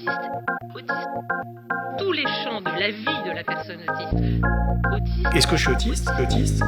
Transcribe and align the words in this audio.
autiste, 0.00 0.30
autiste. 0.74 1.08
Tous 1.98 2.12
les 2.12 2.26
champs 2.44 2.60
de 2.60 2.80
la 2.80 2.90
vie 2.90 3.28
de 3.28 3.34
la 3.34 3.44
personne 3.44 3.80
autiste. 3.88 4.44
Autiste. 4.92 5.34
Est-ce 5.34 5.46
que 5.46 5.56
je 5.56 5.62
suis 5.62 5.72
autiste? 5.72 6.10
Autiste 6.20 6.62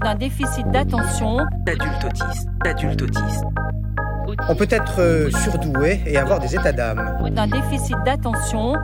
d'un 0.00 0.14
déficit 0.14 0.64
d'attention, 0.70 1.38
d'adulte 1.66 2.04
autiste, 2.04 2.48
d'adulte 2.62 3.02
autiste. 3.02 3.44
On 4.48 4.54
peut 4.54 4.68
être 4.70 5.00
euh, 5.00 5.28
surdoué 5.42 6.00
et 6.06 6.16
avoir 6.16 6.38
des 6.38 6.54
états 6.54 6.70
d'âme. 6.72 7.18
d'un 7.32 7.48
déficit 7.48 7.96
d'attention, 8.04 8.74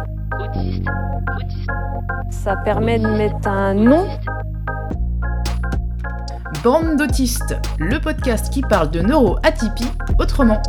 Autiste. 0.41 0.89
Autiste. 1.37 1.71
Ça 2.31 2.57
permet 2.57 2.99
de 2.99 3.07
mettre 3.07 3.47
un 3.47 3.75
nom. 3.75 4.09
Bande 6.65 6.97
d'autistes, 6.97 7.55
le 7.79 8.01
podcast 8.01 8.53
qui 8.53 8.63
parle 8.63 8.91
de 8.91 9.01
neuroatypie 9.01 9.93
autrement. 10.19 10.61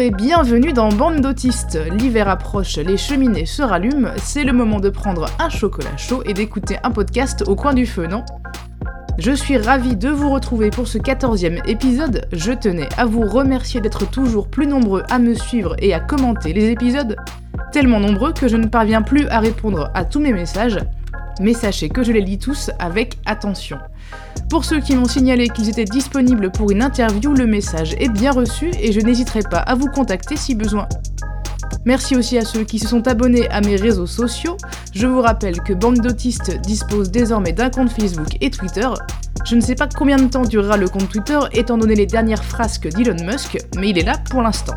Et 0.00 0.12
bienvenue 0.12 0.72
dans 0.72 0.90
Bande 0.90 1.22
d'autistes. 1.22 1.76
L'hiver 1.90 2.28
approche, 2.28 2.76
les 2.76 2.96
cheminées 2.96 3.46
se 3.46 3.62
rallument, 3.62 4.10
c'est 4.18 4.44
le 4.44 4.52
moment 4.52 4.78
de 4.78 4.90
prendre 4.90 5.26
un 5.40 5.48
chocolat 5.48 5.96
chaud 5.96 6.22
et 6.24 6.34
d'écouter 6.34 6.76
un 6.84 6.92
podcast 6.92 7.42
au 7.48 7.56
coin 7.56 7.74
du 7.74 7.84
feu, 7.84 8.06
non? 8.06 8.24
Je 9.18 9.32
suis 9.32 9.58
ravie 9.58 9.96
de 9.96 10.08
vous 10.08 10.30
retrouver 10.30 10.70
pour 10.70 10.86
ce 10.86 10.98
14e 10.98 11.68
épisode. 11.68 12.28
Je 12.32 12.52
tenais 12.52 12.88
à 12.96 13.06
vous 13.06 13.22
remercier 13.22 13.80
d'être 13.80 14.08
toujours 14.08 14.46
plus 14.46 14.68
nombreux 14.68 15.02
à 15.10 15.18
me 15.18 15.34
suivre 15.34 15.74
et 15.80 15.92
à 15.92 15.98
commenter 15.98 16.52
les 16.52 16.70
épisodes, 16.70 17.16
tellement 17.72 17.98
nombreux 17.98 18.32
que 18.32 18.46
je 18.46 18.56
ne 18.56 18.66
parviens 18.66 19.02
plus 19.02 19.26
à 19.28 19.40
répondre 19.40 19.90
à 19.94 20.04
tous 20.04 20.20
mes 20.20 20.32
messages, 20.32 20.78
mais 21.40 21.54
sachez 21.54 21.88
que 21.88 22.04
je 22.04 22.12
les 22.12 22.20
lis 22.20 22.38
tous 22.38 22.70
avec 22.78 23.18
attention. 23.26 23.78
Pour 24.50 24.64
ceux 24.64 24.80
qui 24.80 24.96
m'ont 24.96 25.08
signalé 25.08 25.48
qu'ils 25.48 25.68
étaient 25.68 25.84
disponibles 25.84 26.50
pour 26.50 26.70
une 26.70 26.82
interview, 26.82 27.34
le 27.34 27.46
message 27.46 27.94
est 27.98 28.08
bien 28.08 28.32
reçu 28.32 28.70
et 28.80 28.92
je 28.92 29.00
n'hésiterai 29.00 29.42
pas 29.42 29.58
à 29.58 29.74
vous 29.74 29.88
contacter 29.88 30.36
si 30.36 30.54
besoin. 30.54 30.88
Merci 31.84 32.16
aussi 32.16 32.38
à 32.38 32.44
ceux 32.44 32.64
qui 32.64 32.78
se 32.78 32.88
sont 32.88 33.06
abonnés 33.08 33.48
à 33.50 33.60
mes 33.60 33.76
réseaux 33.76 34.06
sociaux. 34.06 34.56
Je 34.94 35.06
vous 35.06 35.20
rappelle 35.20 35.60
que 35.60 35.72
Bande 35.72 36.00
d'autistes 36.00 36.60
dispose 36.60 37.10
désormais 37.10 37.52
d'un 37.52 37.70
compte 37.70 37.90
Facebook 37.90 38.36
et 38.40 38.50
Twitter. 38.50 38.88
Je 39.44 39.54
ne 39.54 39.60
sais 39.60 39.74
pas 39.74 39.88
combien 39.88 40.16
de 40.16 40.28
temps 40.28 40.42
durera 40.42 40.76
le 40.76 40.88
compte 40.88 41.08
Twitter 41.08 41.38
étant 41.52 41.78
donné 41.78 41.94
les 41.94 42.06
dernières 42.06 42.44
frasques 42.44 42.88
d'Elon 42.88 43.24
Musk, 43.24 43.58
mais 43.76 43.90
il 43.90 43.98
est 43.98 44.04
là 44.04 44.14
pour 44.30 44.42
l'instant. 44.42 44.74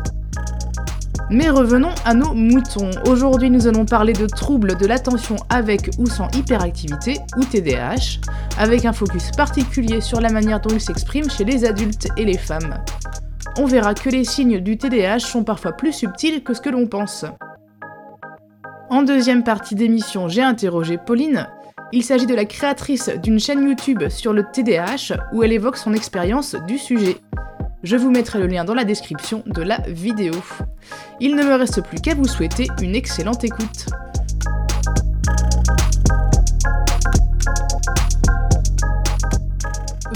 Mais 1.32 1.50
revenons 1.50 1.94
à 2.04 2.14
nos 2.14 2.34
moutons. 2.34 2.90
Aujourd'hui, 3.06 3.50
nous 3.50 3.66
allons 3.66 3.84
parler 3.84 4.12
de 4.12 4.26
troubles 4.26 4.76
de 4.76 4.86
l'attention 4.86 5.36
avec 5.48 5.90
ou 5.98 6.06
sans 6.06 6.28
hyperactivité 6.36 7.18
ou 7.36 7.44
TDAH, 7.44 8.20
avec 8.58 8.84
un 8.84 8.92
focus 8.92 9.30
particulier 9.30 10.00
sur 10.00 10.20
la 10.20 10.30
manière 10.30 10.60
dont 10.60 10.70
il 10.70 10.80
s'exprime 10.80 11.30
chez 11.30 11.44
les 11.44 11.64
adultes 11.64 12.08
et 12.16 12.24
les 12.24 12.38
femmes 12.38 12.78
on 13.58 13.66
verra 13.66 13.94
que 13.94 14.08
les 14.08 14.24
signes 14.24 14.60
du 14.60 14.78
TDAH 14.78 15.20
sont 15.20 15.44
parfois 15.44 15.72
plus 15.72 15.92
subtils 15.92 16.42
que 16.42 16.54
ce 16.54 16.60
que 16.60 16.70
l'on 16.70 16.86
pense. 16.86 17.24
En 18.88 19.02
deuxième 19.02 19.44
partie 19.44 19.74
d'émission, 19.74 20.28
j'ai 20.28 20.42
interrogé 20.42 20.98
Pauline. 20.98 21.48
Il 21.92 22.02
s'agit 22.02 22.26
de 22.26 22.34
la 22.34 22.44
créatrice 22.44 23.10
d'une 23.22 23.38
chaîne 23.38 23.62
YouTube 23.62 24.08
sur 24.08 24.32
le 24.32 24.44
TDAH 24.44 25.16
où 25.32 25.42
elle 25.42 25.52
évoque 25.52 25.76
son 25.76 25.92
expérience 25.92 26.54
du 26.66 26.78
sujet. 26.78 27.16
Je 27.82 27.96
vous 27.96 28.10
mettrai 28.10 28.38
le 28.38 28.46
lien 28.46 28.64
dans 28.64 28.74
la 28.74 28.84
description 28.84 29.42
de 29.44 29.60
la 29.60 29.78
vidéo. 29.88 30.34
Il 31.18 31.34
ne 31.34 31.42
me 31.42 31.54
reste 31.54 31.82
plus 31.82 32.00
qu'à 32.00 32.14
vous 32.14 32.28
souhaiter 32.28 32.68
une 32.80 32.94
excellente 32.94 33.42
écoute. 33.42 33.86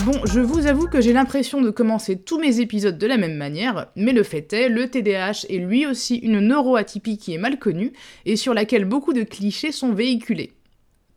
Bon, 0.05 0.21
je 0.27 0.39
vous 0.39 0.69
avoue 0.69 0.87
que 0.87 1.01
j'ai 1.01 1.13
l'impression 1.13 1.61
de 1.61 1.71
commencer 1.71 2.17
tous 2.17 2.39
mes 2.39 2.61
épisodes 2.61 2.97
de 2.97 3.07
la 3.09 3.17
même 3.17 3.37
manière, 3.37 3.89
mais 3.97 4.13
le 4.13 4.23
fait 4.23 4.53
est, 4.53 4.69
le 4.69 4.89
TDAH 4.89 5.47
est 5.49 5.59
lui 5.59 5.87
aussi 5.87 6.19
une 6.19 6.39
neuroatypie 6.39 7.19
qui 7.19 7.35
est 7.35 7.39
mal 7.39 7.59
connue 7.59 7.93
et 8.25 8.37
sur 8.37 8.55
laquelle 8.55 8.85
beaucoup 8.85 9.13
de 9.13 9.25
clichés 9.25 9.73
sont 9.73 9.93
véhiculés. 9.93 10.56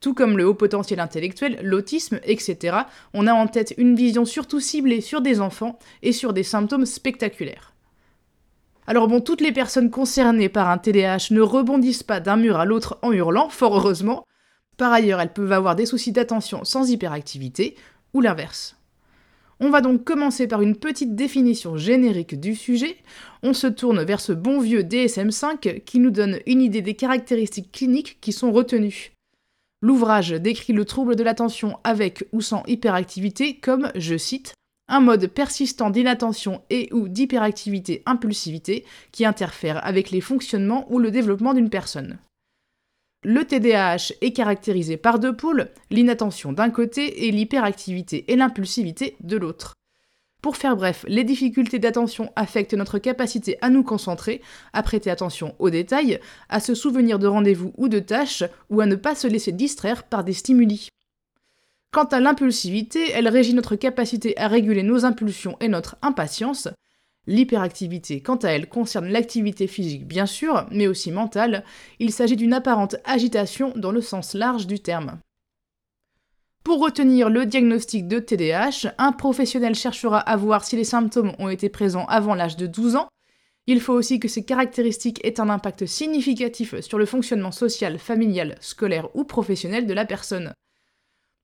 Tout 0.01 0.13
comme 0.13 0.37
le 0.37 0.47
haut 0.47 0.53
potentiel 0.53 0.99
intellectuel, 0.99 1.59
l'autisme, 1.61 2.19
etc., 2.23 2.77
on 3.13 3.27
a 3.27 3.33
en 3.33 3.47
tête 3.47 3.73
une 3.77 3.95
vision 3.95 4.25
surtout 4.25 4.59
ciblée 4.59 5.01
sur 5.01 5.21
des 5.21 5.41
enfants 5.41 5.77
et 6.01 6.13
sur 6.13 6.33
des 6.33 6.43
symptômes 6.43 6.85
spectaculaires. 6.85 7.73
Alors 8.87 9.07
bon, 9.07 9.21
toutes 9.21 9.41
les 9.41 9.51
personnes 9.51 9.91
concernées 9.91 10.49
par 10.49 10.69
un 10.69 10.77
TDAH 10.77 11.27
ne 11.31 11.41
rebondissent 11.41 12.03
pas 12.03 12.19
d'un 12.19 12.37
mur 12.37 12.57
à 12.57 12.65
l'autre 12.65 12.97
en 13.01 13.11
hurlant, 13.11 13.49
fort 13.49 13.77
heureusement. 13.77 14.25
Par 14.77 14.91
ailleurs, 14.91 15.19
elles 15.19 15.33
peuvent 15.33 15.51
avoir 15.51 15.75
des 15.75 15.85
soucis 15.85 16.11
d'attention 16.11 16.63
sans 16.63 16.89
hyperactivité, 16.89 17.75
ou 18.13 18.21
l'inverse. 18.21 18.77
On 19.59 19.69
va 19.69 19.81
donc 19.81 20.05
commencer 20.05 20.47
par 20.47 20.61
une 20.61 20.77
petite 20.77 21.15
définition 21.15 21.75
générique 21.75 22.39
du 22.39 22.55
sujet. 22.55 22.95
On 23.43 23.53
se 23.53 23.67
tourne 23.67 24.03
vers 24.03 24.21
ce 24.21 24.31
bon 24.31 24.61
vieux 24.61 24.83
DSM5 24.83 25.83
qui 25.83 25.99
nous 25.99 26.11
donne 26.11 26.39
une 26.45 26.61
idée 26.61 26.81
des 26.81 26.95
caractéristiques 26.95 27.71
cliniques 27.71 28.17
qui 28.21 28.31
sont 28.31 28.53
retenues. 28.53 29.11
L'ouvrage 29.81 30.31
décrit 30.31 30.73
le 30.73 30.83
trouble 30.83 31.15
de 31.15 31.23
l'attention 31.23 31.79
avec 31.83 32.25
ou 32.33 32.41
sans 32.41 32.63
hyperactivité 32.67 33.59
comme, 33.59 33.91
je 33.95 34.17
cite, 34.17 34.53
un 34.89 34.99
mode 34.99 35.27
persistant 35.27 35.89
d'inattention 35.89 36.61
et 36.69 36.91
ou 36.91 37.07
d'hyperactivité 37.07 38.03
impulsivité 38.05 38.85
qui 39.11 39.25
interfère 39.25 39.85
avec 39.85 40.11
les 40.11 40.19
fonctionnements 40.19 40.91
ou 40.91 40.99
le 40.99 41.11
développement 41.11 41.53
d'une 41.53 41.69
personne. 41.69 42.19
Le 43.23 43.45
TDAH 43.45 44.13
est 44.21 44.31
caractérisé 44.31 44.97
par 44.97 45.19
deux 45.19 45.35
pôles, 45.35 45.69
l'inattention 45.91 46.53
d'un 46.53 46.69
côté 46.69 47.27
et 47.27 47.31
l'hyperactivité 47.31 48.31
et 48.31 48.35
l'impulsivité 48.35 49.15
de 49.21 49.37
l'autre. 49.37 49.75
Pour 50.41 50.55
faire 50.55 50.77
bref, 50.77 51.03
les 51.07 51.25
difficultés 51.25 51.79
d'attention 51.79 52.31
affectent 52.35 52.73
notre 52.73 52.97
capacité 52.97 53.57
à 53.61 53.69
nous 53.69 53.83
concentrer, 53.83 54.41
à 54.71 54.83
prêter 54.83 55.11
attention 55.11 55.53
aux 55.59 55.69
détails, 55.69 56.19
à 56.47 56.59
se 56.61 56.73
souvenir 56.75 57.19
de 57.19 57.27
rendez-vous 57.27 57.73
ou 57.77 57.89
de 57.89 57.99
tâches, 57.99 58.43
ou 58.69 58.79
à 58.79 58.85
ne 58.85 58.95
pas 58.95 59.15
se 59.15 59.27
laisser 59.27 59.51
distraire 59.51 60.03
par 60.03 60.23
des 60.23 60.33
stimuli. 60.33 60.89
Quant 61.91 62.05
à 62.05 62.19
l'impulsivité, 62.19 63.11
elle 63.11 63.27
régit 63.27 63.53
notre 63.53 63.75
capacité 63.75 64.37
à 64.37 64.47
réguler 64.47 64.83
nos 64.83 65.03
impulsions 65.05 65.57
et 65.59 65.67
notre 65.67 65.97
impatience, 66.01 66.69
L'hyperactivité, 67.27 68.21
quant 68.21 68.37
à 68.37 68.49
elle, 68.49 68.67
concerne 68.67 69.07
l'activité 69.07 69.67
physique 69.67 70.07
bien 70.07 70.25
sûr, 70.25 70.65
mais 70.71 70.87
aussi 70.87 71.11
mentale. 71.11 71.63
Il 71.99 72.11
s'agit 72.11 72.35
d'une 72.35 72.53
apparente 72.53 72.95
agitation 73.05 73.71
dans 73.75 73.91
le 73.91 74.01
sens 74.01 74.33
large 74.33 74.65
du 74.65 74.79
terme. 74.79 75.19
Pour 76.69 76.81
retenir 76.81 77.31
le 77.31 77.47
diagnostic 77.47 78.07
de 78.07 78.19
TDAH, 78.19 78.93
un 78.99 79.11
professionnel 79.11 79.73
cherchera 79.73 80.19
à 80.19 80.35
voir 80.35 80.63
si 80.63 80.75
les 80.75 80.83
symptômes 80.83 81.31
ont 81.39 81.49
été 81.49 81.67
présents 81.67 82.05
avant 82.05 82.35
l'âge 82.35 82.57
de 82.57 82.67
12 82.67 82.95
ans. 82.95 83.07
Il 83.65 83.81
faut 83.81 83.93
aussi 83.93 84.19
que 84.19 84.27
ces 84.27 84.45
caractéristiques 84.45 85.19
aient 85.23 85.39
un 85.39 85.49
impact 85.49 85.87
significatif 85.87 86.79
sur 86.81 86.99
le 86.99 87.07
fonctionnement 87.07 87.51
social, 87.51 87.97
familial, 87.97 88.55
scolaire 88.61 89.09
ou 89.15 89.23
professionnel 89.23 89.87
de 89.87 89.95
la 89.95 90.05
personne. 90.05 90.53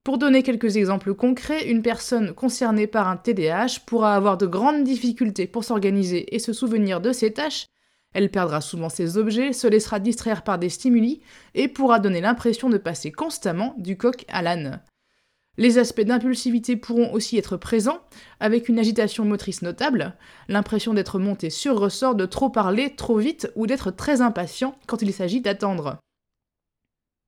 Pour 0.04 0.20
donner 0.20 0.44
quelques 0.44 0.78
exemples 0.78 1.16
concrets, 1.16 1.72
une 1.72 1.82
personne 1.82 2.36
concernée 2.36 2.86
par 2.86 3.08
un 3.08 3.18
TDAH 3.18 3.80
pourra 3.88 4.16
avoir 4.16 4.38
de 4.38 4.46
grandes 4.46 4.84
difficultés 4.84 5.48
pour 5.48 5.64
s'organiser 5.64 6.36
et 6.36 6.38
se 6.38 6.54
souvenir 6.54 7.02
de 7.02 7.12
ses 7.12 7.34
tâches, 7.34 7.66
elle 8.14 8.30
perdra 8.30 8.62
souvent 8.62 8.90
ses 8.90 9.18
objets, 9.18 9.54
se 9.54 9.66
laissera 9.66 10.00
distraire 10.00 10.44
par 10.44 10.60
des 10.60 10.70
stimuli 10.70 11.24
et 11.56 11.68
pourra 11.68 11.98
donner 11.98 12.22
l'impression 12.22 12.70
de 12.70 12.78
passer 12.78 13.12
constamment 13.12 13.74
du 13.80 13.98
coq 13.98 14.24
à 14.28 14.44
l'âne. 14.44 14.84
Les 15.58 15.78
aspects 15.78 16.02
d'impulsivité 16.02 16.76
pourront 16.76 17.14
aussi 17.14 17.38
être 17.38 17.56
présents, 17.56 18.00
avec 18.40 18.68
une 18.68 18.80
agitation 18.80 19.24
motrice 19.24 19.62
notable, 19.62 20.16
l'impression 20.50 20.94
d'être 20.94 21.18
monté 21.18 21.50
sur 21.50 21.80
ressort, 21.80 22.16
de 22.16 22.26
trop 22.26 22.50
parler 22.50 22.94
trop 22.96 23.18
vite 23.18 23.52
ou 23.56 23.66
d'être 23.66 23.92
très 23.92 24.22
impatient 24.22 24.78
quand 24.86 25.02
il 25.02 25.14
s'agit 25.14 25.42
d'attendre. 25.42 25.98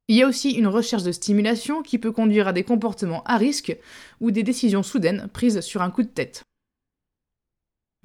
Il 0.09 0.15
y 0.15 0.23
a 0.23 0.27
aussi 0.27 0.51
une 0.51 0.67
recherche 0.67 1.03
de 1.03 1.11
stimulation 1.11 1.81
qui 1.81 1.99
peut 1.99 2.11
conduire 2.11 2.47
à 2.47 2.53
des 2.53 2.63
comportements 2.63 3.23
à 3.23 3.37
risque 3.37 3.77
ou 4.21 4.31
des 4.31 4.43
décisions 4.43 4.83
soudaines 4.83 5.27
prises 5.33 5.61
sur 5.61 5.81
un 5.81 5.91
coup 5.91 6.03
de 6.03 6.07
tête. 6.07 6.43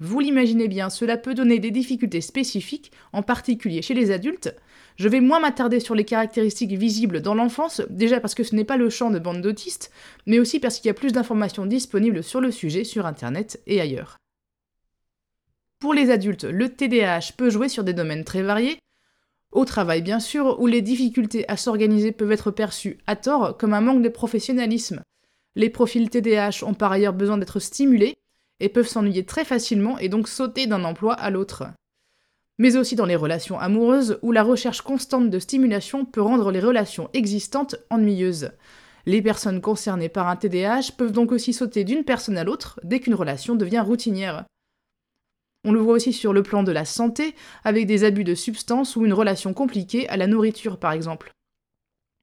Vous 0.05 0.19
l'imaginez 0.19 0.67
bien, 0.67 0.91
cela 0.91 1.17
peut 1.17 1.33
donner 1.33 1.61
des 1.61 1.71
difficultés 1.71 2.21
spécifiques, 2.21 2.91
en 3.13 3.23
particulier 3.23 3.83
chez 3.83 3.95
les 3.95 4.11
adultes. 4.11 4.53
Je 4.97 5.09
vais 5.09 5.21
moins 5.21 5.39
m'attarder 5.39 5.79
sur 5.79 5.95
les 5.95 6.05
caractéristiques 6.05 6.73
visibles 6.73 7.21
dans 7.21 7.37
l'enfance, 7.37 7.83
déjà 7.89 8.19
parce 8.19 8.35
que 8.35 8.43
ce 8.43 8.57
n'est 8.57 8.65
pas 8.65 8.77
le 8.77 8.91
champ 8.91 9.11
de 9.11 9.21
bande 9.21 9.41
d'autistes, 9.41 9.93
mais 10.27 10.41
aussi 10.41 10.59
parce 10.59 10.79
qu'il 10.81 10.89
y 10.89 10.91
a 10.91 10.95
plus 10.95 11.13
d'informations 11.13 11.67
disponibles 11.67 12.25
sur 12.25 12.41
le 12.41 12.51
sujet 12.51 12.83
sur 12.83 13.07
Internet 13.07 13.63
et 13.69 13.81
ailleurs. 13.81 14.17
Pour 15.79 15.95
les 15.95 16.11
adultes, 16.11 16.47
le 16.47 16.69
TDAH 16.69 17.35
peut 17.37 17.51
jouer 17.51 17.69
sur 17.69 17.85
des 17.85 17.95
domaines 17.95 18.25
très 18.25 18.43
variés, 18.43 18.81
au 19.53 19.65
travail, 19.65 20.03
bien 20.03 20.19
sûr, 20.19 20.59
où 20.59 20.67
les 20.67 20.83
difficultés 20.83 21.49
à 21.49 21.57
s'organiser 21.57 22.11
peuvent 22.11 22.33
être 22.33 22.51
perçues 22.51 22.99
à 23.07 23.15
tort 23.15 23.57
comme 23.57 23.73
un 23.73 23.81
manque 23.81 24.03
de 24.03 24.09
professionnalisme. 24.09 25.01
Les 25.55 25.71
profils 25.71 26.11
TDAH 26.11 26.65
ont 26.67 26.75
par 26.75 26.91
ailleurs 26.91 27.13
besoin 27.13 27.39
d'être 27.39 27.61
stimulés 27.61 28.17
et 28.63 28.69
peuvent 28.69 28.89
s'ennuyer 28.89 29.27
très 29.27 29.45
facilement 29.45 29.99
et 29.99 30.09
donc 30.09 30.29
sauter 30.29 30.67
d'un 30.67 30.85
emploi 30.85 31.13
à 31.13 31.29
l'autre. 31.29 31.65
Mais 32.59 32.77
aussi 32.77 32.95
dans 32.95 33.07
les 33.07 33.17
relations 33.17 33.59
amoureuses, 33.59 34.19
où 34.23 34.31
la 34.31 34.45
recherche 34.45 34.83
constante 34.83 35.29
de 35.29 35.39
stimulation 35.39 36.05
peut 36.05 36.23
rendre 36.23 36.53
les 36.53 36.61
relations 36.61 37.11
existantes 37.13 37.75
ennuyeuses. 37.91 38.53
Les 39.05 39.21
personnes 39.21 39.61
concernées 39.61 40.09
par 40.09 40.29
un 40.29 40.37
TDAH 40.37 40.93
peuvent 40.97 41.13
donc 41.13 41.33
aussi 41.33 41.53
sauter 41.53 41.83
d'une 41.83 42.05
personne 42.05 42.39
à 42.39 42.45
l'autre 42.45 42.79
dès 42.85 43.01
qu'une 43.01 43.17
relation 43.17 43.57
devient 43.57 43.83
routinière. 43.85 44.45
On 45.65 45.73
le 45.73 45.81
voit 45.81 45.95
aussi 45.95 46.13
sur 46.13 46.33
le 46.33 46.45
plan 46.45 46.63
de 46.63 46.73
la 46.73 46.85
santé, 46.85 47.35
avec 47.65 47.87
des 47.87 48.05
abus 48.05 48.25
de 48.25 48.37
substances 48.37 48.95
ou 48.95 49.05
une 49.05 49.13
relation 49.13 49.55
compliquée 49.55 50.09
à 50.09 50.17
la 50.17 50.29
nourriture 50.29 50.79
par 50.79 50.93
exemple. 50.93 51.33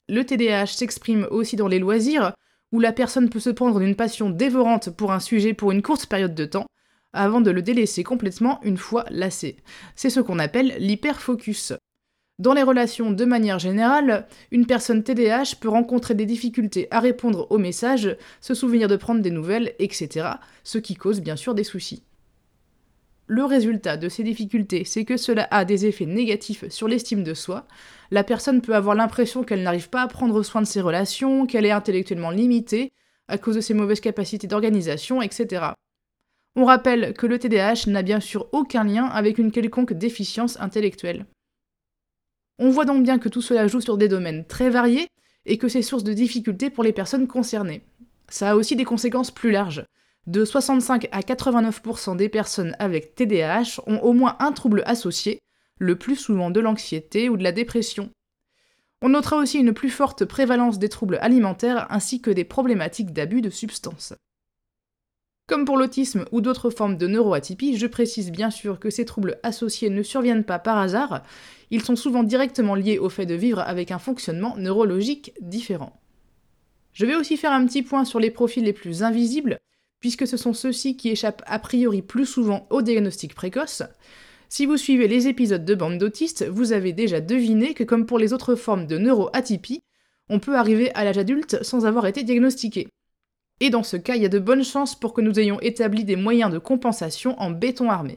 Le 0.08 0.26
TDAH 0.26 0.68
s'exprime 0.68 1.28
aussi 1.32 1.58
dans 1.58 1.68
les 1.68 1.80
loisirs, 1.80 2.34
où 2.72 2.80
la 2.80 2.92
personne 2.92 3.30
peut 3.30 3.40
se 3.40 3.50
prendre 3.50 3.80
d'une 3.80 3.96
passion 3.96 4.30
dévorante 4.30 4.90
pour 4.90 5.12
un 5.12 5.20
sujet 5.20 5.54
pour 5.54 5.72
une 5.72 5.82
courte 5.82 6.06
période 6.06 6.36
de 6.36 6.46
temps, 6.46 6.68
avant 7.14 7.42
de 7.42 7.52
le 7.52 7.62
délaisser 7.62 8.04
complètement 8.04 8.60
une 8.64 8.78
fois 8.78 9.06
lassé. 9.10 9.58
C'est 9.96 10.10
ce 10.10 10.20
qu'on 10.20 10.40
appelle 10.40 10.76
l'hyperfocus. 10.80 11.74
Dans 12.38 12.54
les 12.54 12.64
relations 12.64 13.12
de 13.12 13.26
manière 13.26 13.60
générale, 13.60 14.26
une 14.52 14.66
personne 14.66 15.04
TDAH 15.04 15.56
peut 15.60 15.68
rencontrer 15.68 16.16
des 16.16 16.26
difficultés 16.26 16.88
à 16.90 17.02
répondre 17.02 17.48
aux 17.50 17.58
messages, 17.58 18.16
se 18.40 18.54
souvenir 18.54 18.88
de 18.88 18.96
prendre 18.96 19.22
des 19.22 19.32
nouvelles, 19.32 19.74
etc., 19.78 20.28
ce 20.64 20.78
qui 20.78 20.96
cause 20.96 21.20
bien 21.20 21.36
sûr 21.36 21.54
des 21.54 21.66
soucis. 21.66 22.04
Le 23.32 23.46
résultat 23.46 23.96
de 23.96 24.10
ces 24.10 24.24
difficultés, 24.24 24.86
c'est 24.86 25.06
que 25.06 25.16
cela 25.16 25.48
a 25.52 25.64
des 25.64 25.86
effets 25.86 26.08
négatifs 26.08 26.68
sur 26.70 26.88
l'estime 26.88 27.24
de 27.24 27.36
soi. 27.36 27.68
La 28.10 28.24
personne 28.24 28.60
peut 28.60 28.74
avoir 28.74 28.96
l'impression 28.96 29.44
qu'elle 29.44 29.62
n'arrive 29.62 29.92
pas 29.92 30.02
à 30.02 30.08
prendre 30.08 30.42
soin 30.42 30.64
de 30.64 30.68
ses 30.68 30.82
relations, 30.82 31.46
qu'elle 31.46 31.68
est 31.68 31.72
intellectuellement 31.72 32.32
limitée, 32.32 32.92
à 33.28 33.38
cause 33.38 33.54
de 33.54 33.62
ses 33.62 33.76
mauvaises 33.76 34.00
capacités 34.00 34.48
d'organisation, 34.48 35.22
etc. 35.22 35.74
On 36.56 36.66
rappelle 36.66 37.14
que 37.14 37.28
le 37.28 37.38
TDAH 37.38 37.86
n'a 37.86 38.02
bien 38.02 38.20
sûr 38.20 38.48
aucun 38.52 38.84
lien 38.84 39.06
avec 39.06 39.38
une 39.38 39.52
quelconque 39.52 39.94
déficience 39.94 40.60
intellectuelle. 40.60 41.28
On 42.58 42.72
voit 42.72 42.86
donc 42.86 43.04
bien 43.04 43.20
que 43.20 43.30
tout 43.30 43.44
cela 43.44 43.68
joue 43.68 43.80
sur 43.80 44.00
des 44.00 44.08
domaines 44.08 44.44
très 44.48 44.72
variés 44.72 45.08
et 45.46 45.60
que 45.60 45.68
c'est 45.68 45.84
source 45.84 46.04
de 46.04 46.14
difficultés 46.14 46.72
pour 46.72 46.84
les 46.84 46.94
personnes 46.94 47.28
concernées. 47.28 47.84
Ça 48.28 48.50
a 48.50 48.56
aussi 48.56 48.76
des 48.76 48.86
conséquences 48.86 49.30
plus 49.30 49.52
larges. 49.52 49.86
De 50.30 50.46
65 50.46 51.08
à 51.12 51.22
89% 51.22 52.16
des 52.16 52.30
personnes 52.30 52.76
avec 52.78 53.16
TDAH 53.16 53.82
ont 53.88 53.98
au 54.02 54.14
moins 54.14 54.38
un 54.40 54.52
trouble 54.52 54.84
associé, 54.86 55.40
le 55.80 55.98
plus 55.98 56.18
souvent 56.18 56.52
de 56.52 56.60
l'anxiété 56.60 57.30
ou 57.30 57.36
de 57.36 57.42
la 57.42 57.52
dépression. 57.52 58.12
On 59.02 59.10
notera 59.10 59.38
aussi 59.38 59.58
une 59.58 59.74
plus 59.74 59.90
forte 59.90 60.26
prévalence 60.26 60.78
des 60.78 60.88
troubles 60.88 61.18
alimentaires 61.20 61.88
ainsi 61.90 62.22
que 62.22 62.30
des 62.30 62.44
problématiques 62.44 63.12
d'abus 63.12 63.42
de 63.42 63.50
substances. 63.50 64.14
Comme 65.48 65.66
pour 65.66 65.78
l'autisme 65.78 66.26
ou 66.32 66.42
d'autres 66.42 66.70
formes 66.70 66.98
de 66.98 67.08
neuroatypie, 67.08 67.76
je 67.76 67.88
précise 67.88 68.32
bien 68.32 68.52
sûr 68.52 68.80
que 68.80 68.92
ces 68.92 69.06
troubles 69.06 69.40
associés 69.42 69.90
ne 69.90 70.04
surviennent 70.04 70.44
pas 70.44 70.60
par 70.60 70.78
hasard, 70.78 71.24
ils 71.72 71.82
sont 71.82 71.96
souvent 71.96 72.22
directement 72.22 72.76
liés 72.76 73.00
au 73.00 73.10
fait 73.10 73.26
de 73.26 73.34
vivre 73.34 73.62
avec 73.62 73.90
un 73.90 73.98
fonctionnement 73.98 74.56
neurologique 74.58 75.34
différent. 75.42 76.00
Je 76.94 77.08
vais 77.08 77.16
aussi 77.16 77.36
faire 77.36 77.52
un 77.52 77.66
petit 77.66 77.82
point 77.82 78.06
sur 78.06 78.20
les 78.20 78.30
profils 78.30 78.64
les 78.64 78.74
plus 78.74 79.02
invisibles, 79.02 79.58
puisque 80.00 80.28
ce 80.28 80.38
sont 80.38 80.54
ceux-ci 80.54 80.96
qui 80.98 81.10
échappent 81.10 81.44
a 81.46 81.60
priori 81.60 82.02
plus 82.02 82.26
souvent 82.26 82.68
au 82.70 82.82
diagnostic 82.82 83.36
précoce. 83.36 83.84
Si 84.48 84.66
vous 84.66 84.78
suivez 84.78 85.08
les 85.08 85.28
épisodes 85.28 85.66
de 85.66 85.76
bande 85.76 85.98
d'autistes, 85.98 86.48
vous 86.48 86.74
avez 86.74 86.94
déjà 86.94 87.22
deviné 87.22 87.74
que 87.74 87.84
comme 87.84 88.06
pour 88.06 88.18
les 88.18 88.34
autres 88.34 88.56
formes 88.56 88.88
de 88.88 88.98
neuroatypie, 88.98 89.82
on 90.30 90.40
peut 90.40 90.56
arriver 90.56 90.92
à 90.96 91.04
l'âge 91.04 91.18
adulte 91.18 91.64
sans 91.64 91.86
avoir 91.86 92.08
été 92.08 92.24
diagnostiqué. 92.24 92.88
Et 93.60 93.70
dans 93.70 93.84
ce 93.84 93.98
cas, 93.98 94.16
il 94.16 94.22
y 94.22 94.26
a 94.26 94.30
de 94.30 94.40
bonnes 94.40 94.64
chances 94.64 94.98
pour 94.98 95.14
que 95.14 95.22
nous 95.22 95.40
ayons 95.40 95.60
établi 95.60 96.06
des 96.06 96.16
moyens 96.16 96.52
de 96.52 96.60
compensation 96.60 97.40
en 97.40 97.52
béton 97.52 97.90
armé. 97.90 98.16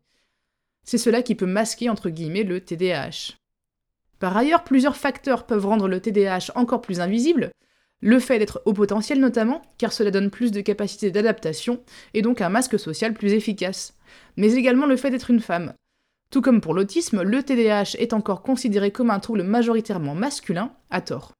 C'est 0.84 0.98
cela 0.98 1.22
qui 1.22 1.34
peut 1.34 1.46
masquer 1.46 1.88
entre 1.88 2.10
guillemets 2.10 2.44
le 2.44 2.60
TDAH. 2.60 3.34
Par 4.18 4.36
ailleurs, 4.36 4.62
plusieurs 4.62 4.96
facteurs 4.96 5.46
peuvent 5.46 5.66
rendre 5.66 5.88
le 5.88 6.00
TDAH 6.00 6.52
encore 6.54 6.80
plus 6.80 7.00
invisible. 7.00 7.50
Le 8.04 8.18
fait 8.18 8.40
d'être 8.40 8.60
au 8.64 8.72
potentiel 8.72 9.20
notamment, 9.20 9.62
car 9.78 9.92
cela 9.92 10.10
donne 10.10 10.30
plus 10.30 10.50
de 10.50 10.60
capacité 10.60 11.12
d'adaptation 11.12 11.80
et 12.14 12.22
donc 12.22 12.40
un 12.40 12.48
masque 12.48 12.76
social 12.76 13.14
plus 13.14 13.32
efficace. 13.32 13.96
Mais 14.36 14.54
également 14.54 14.86
le 14.86 14.96
fait 14.96 15.10
d'être 15.10 15.30
une 15.30 15.40
femme. 15.40 15.72
Tout 16.30 16.42
comme 16.42 16.60
pour 16.60 16.74
l'autisme, 16.74 17.22
le 17.22 17.42
TDAH 17.44 17.96
est 17.98 18.12
encore 18.12 18.42
considéré 18.42 18.90
comme 18.90 19.10
un 19.10 19.20
trouble 19.20 19.44
majoritairement 19.44 20.16
masculin, 20.16 20.72
à 20.90 21.00
tort. 21.00 21.32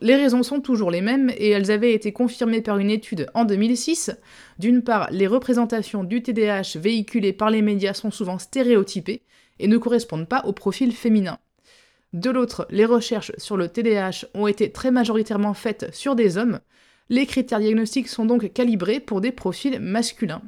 Les 0.00 0.16
raisons 0.16 0.42
sont 0.42 0.60
toujours 0.60 0.90
les 0.90 1.00
mêmes 1.00 1.30
et 1.30 1.48
elles 1.48 1.70
avaient 1.70 1.94
été 1.94 2.12
confirmées 2.12 2.60
par 2.60 2.78
une 2.78 2.90
étude 2.90 3.28
en 3.32 3.46
2006. 3.46 4.10
D'une 4.58 4.82
part, 4.82 5.08
les 5.10 5.26
représentations 5.26 6.04
du 6.04 6.22
TDAH 6.22 6.76
véhiculées 6.76 7.32
par 7.32 7.48
les 7.48 7.62
médias 7.62 7.94
sont 7.94 8.10
souvent 8.10 8.38
stéréotypées 8.38 9.22
et 9.58 9.68
ne 9.68 9.78
correspondent 9.78 10.28
pas 10.28 10.42
au 10.44 10.52
profil 10.52 10.92
féminin. 10.92 11.38
De 12.12 12.30
l'autre, 12.30 12.66
les 12.70 12.84
recherches 12.84 13.32
sur 13.38 13.56
le 13.56 13.68
TDAH 13.68 14.26
ont 14.34 14.46
été 14.46 14.70
très 14.70 14.90
majoritairement 14.90 15.54
faites 15.54 15.94
sur 15.94 16.14
des 16.14 16.36
hommes. 16.36 16.60
Les 17.08 17.26
critères 17.26 17.60
diagnostiques 17.60 18.08
sont 18.08 18.26
donc 18.26 18.52
calibrés 18.52 19.00
pour 19.00 19.20
des 19.20 19.32
profils 19.32 19.80
masculins. 19.80 20.42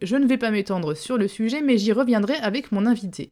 Je 0.00 0.16
ne 0.16 0.26
vais 0.26 0.38
pas 0.38 0.50
m'étendre 0.50 0.94
sur 0.94 1.18
le 1.18 1.28
sujet, 1.28 1.60
mais 1.60 1.78
j'y 1.78 1.92
reviendrai 1.92 2.34
avec 2.36 2.72
mon 2.72 2.86
invité. 2.86 3.30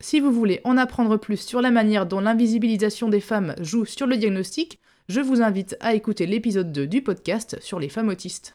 Si 0.00 0.18
vous 0.18 0.32
voulez 0.32 0.60
en 0.64 0.76
apprendre 0.76 1.16
plus 1.16 1.36
sur 1.36 1.60
la 1.60 1.70
manière 1.70 2.06
dont 2.06 2.20
l'invisibilisation 2.20 3.08
des 3.08 3.20
femmes 3.20 3.54
joue 3.60 3.84
sur 3.84 4.06
le 4.06 4.16
diagnostic, 4.16 4.80
je 5.08 5.20
vous 5.20 5.42
invite 5.42 5.76
à 5.80 5.94
écouter 5.94 6.26
l'épisode 6.26 6.72
2 6.72 6.86
du 6.86 7.02
podcast 7.02 7.58
sur 7.60 7.78
les 7.78 7.88
femmes 7.88 8.08
autistes. 8.08 8.54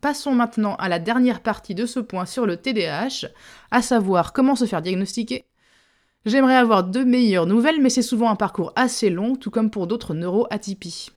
Passons 0.00 0.34
maintenant 0.34 0.76
à 0.76 0.88
la 0.88 0.98
dernière 0.98 1.42
partie 1.42 1.74
de 1.74 1.86
ce 1.86 1.98
point 1.98 2.26
sur 2.26 2.46
le 2.46 2.58
TDAH, 2.58 3.26
à 3.70 3.82
savoir 3.82 4.32
comment 4.32 4.54
se 4.54 4.66
faire 4.66 4.82
diagnostiquer. 4.82 5.44
J'aimerais 6.26 6.56
avoir 6.56 6.84
de 6.84 7.00
meilleures 7.00 7.46
nouvelles, 7.46 7.82
mais 7.82 7.90
c'est 7.90 8.00
souvent 8.00 8.30
un 8.30 8.36
parcours 8.36 8.72
assez 8.76 9.10
long, 9.10 9.36
tout 9.36 9.50
comme 9.50 9.70
pour 9.70 9.86
d'autres 9.86 10.14
neuroatypies. 10.14 11.10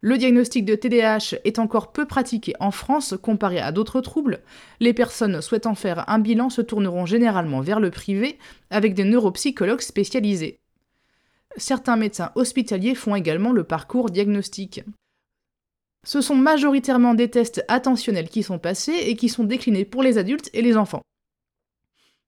Le 0.00 0.18
diagnostic 0.18 0.64
de 0.64 0.74
TDAH 0.74 1.36
est 1.44 1.60
encore 1.60 1.92
peu 1.92 2.06
pratiqué 2.06 2.54
en 2.58 2.72
France 2.72 3.14
comparé 3.22 3.60
à 3.60 3.70
d'autres 3.70 4.00
troubles. 4.00 4.40
Les 4.80 4.92
personnes 4.92 5.40
souhaitant 5.40 5.76
faire 5.76 6.08
un 6.10 6.18
bilan 6.18 6.50
se 6.50 6.60
tourneront 6.60 7.06
généralement 7.06 7.60
vers 7.60 7.78
le 7.78 7.92
privé 7.92 8.36
avec 8.70 8.94
des 8.94 9.04
neuropsychologues 9.04 9.80
spécialisés. 9.80 10.58
Certains 11.56 11.96
médecins 11.96 12.32
hospitaliers 12.34 12.96
font 12.96 13.14
également 13.14 13.52
le 13.52 13.62
parcours 13.62 14.10
diagnostique. 14.10 14.82
Ce 16.04 16.20
sont 16.20 16.34
majoritairement 16.34 17.14
des 17.14 17.30
tests 17.30 17.64
attentionnels 17.68 18.28
qui 18.28 18.42
sont 18.42 18.58
passés 18.58 19.04
et 19.06 19.14
qui 19.14 19.28
sont 19.28 19.44
déclinés 19.44 19.84
pour 19.84 20.02
les 20.02 20.18
adultes 20.18 20.50
et 20.52 20.62
les 20.62 20.76
enfants. 20.76 21.02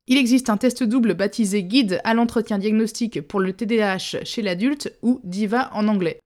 Il 0.06 0.18
existe 0.18 0.50
un 0.50 0.58
test 0.58 0.82
double 0.82 1.14
baptisé 1.14 1.64
Guide 1.64 2.00
à 2.04 2.12
l'entretien 2.12 2.58
diagnostique 2.58 3.22
pour 3.22 3.40
le 3.40 3.54
TDAH 3.54 4.24
chez 4.24 4.42
l'adulte 4.42 4.92
ou 5.00 5.18
DIVA 5.24 5.70
en 5.72 5.88
anglais. 5.88 6.20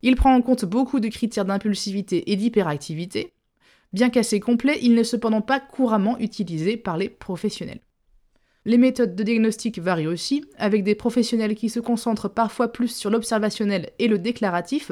Il 0.00 0.16
prend 0.16 0.34
en 0.34 0.40
compte 0.40 0.64
beaucoup 0.64 0.98
de 0.98 1.08
critères 1.08 1.44
d'impulsivité 1.44 2.32
et 2.32 2.36
d'hyperactivité. 2.36 3.34
Bien 3.92 4.08
qu'assez 4.08 4.40
complet, 4.40 4.78
il 4.80 4.94
n'est 4.94 5.04
cependant 5.04 5.42
pas 5.42 5.60
couramment 5.60 6.18
utilisé 6.18 6.78
par 6.78 6.96
les 6.96 7.10
professionnels. 7.10 7.82
Les 8.64 8.78
méthodes 8.78 9.14
de 9.14 9.22
diagnostic 9.22 9.78
varient 9.78 10.06
aussi, 10.06 10.46
avec 10.56 10.82
des 10.82 10.94
professionnels 10.94 11.54
qui 11.54 11.68
se 11.68 11.80
concentrent 11.80 12.30
parfois 12.30 12.72
plus 12.72 12.96
sur 12.96 13.10
l'observationnel 13.10 13.90
et 13.98 14.08
le 14.08 14.18
déclaratif, 14.18 14.90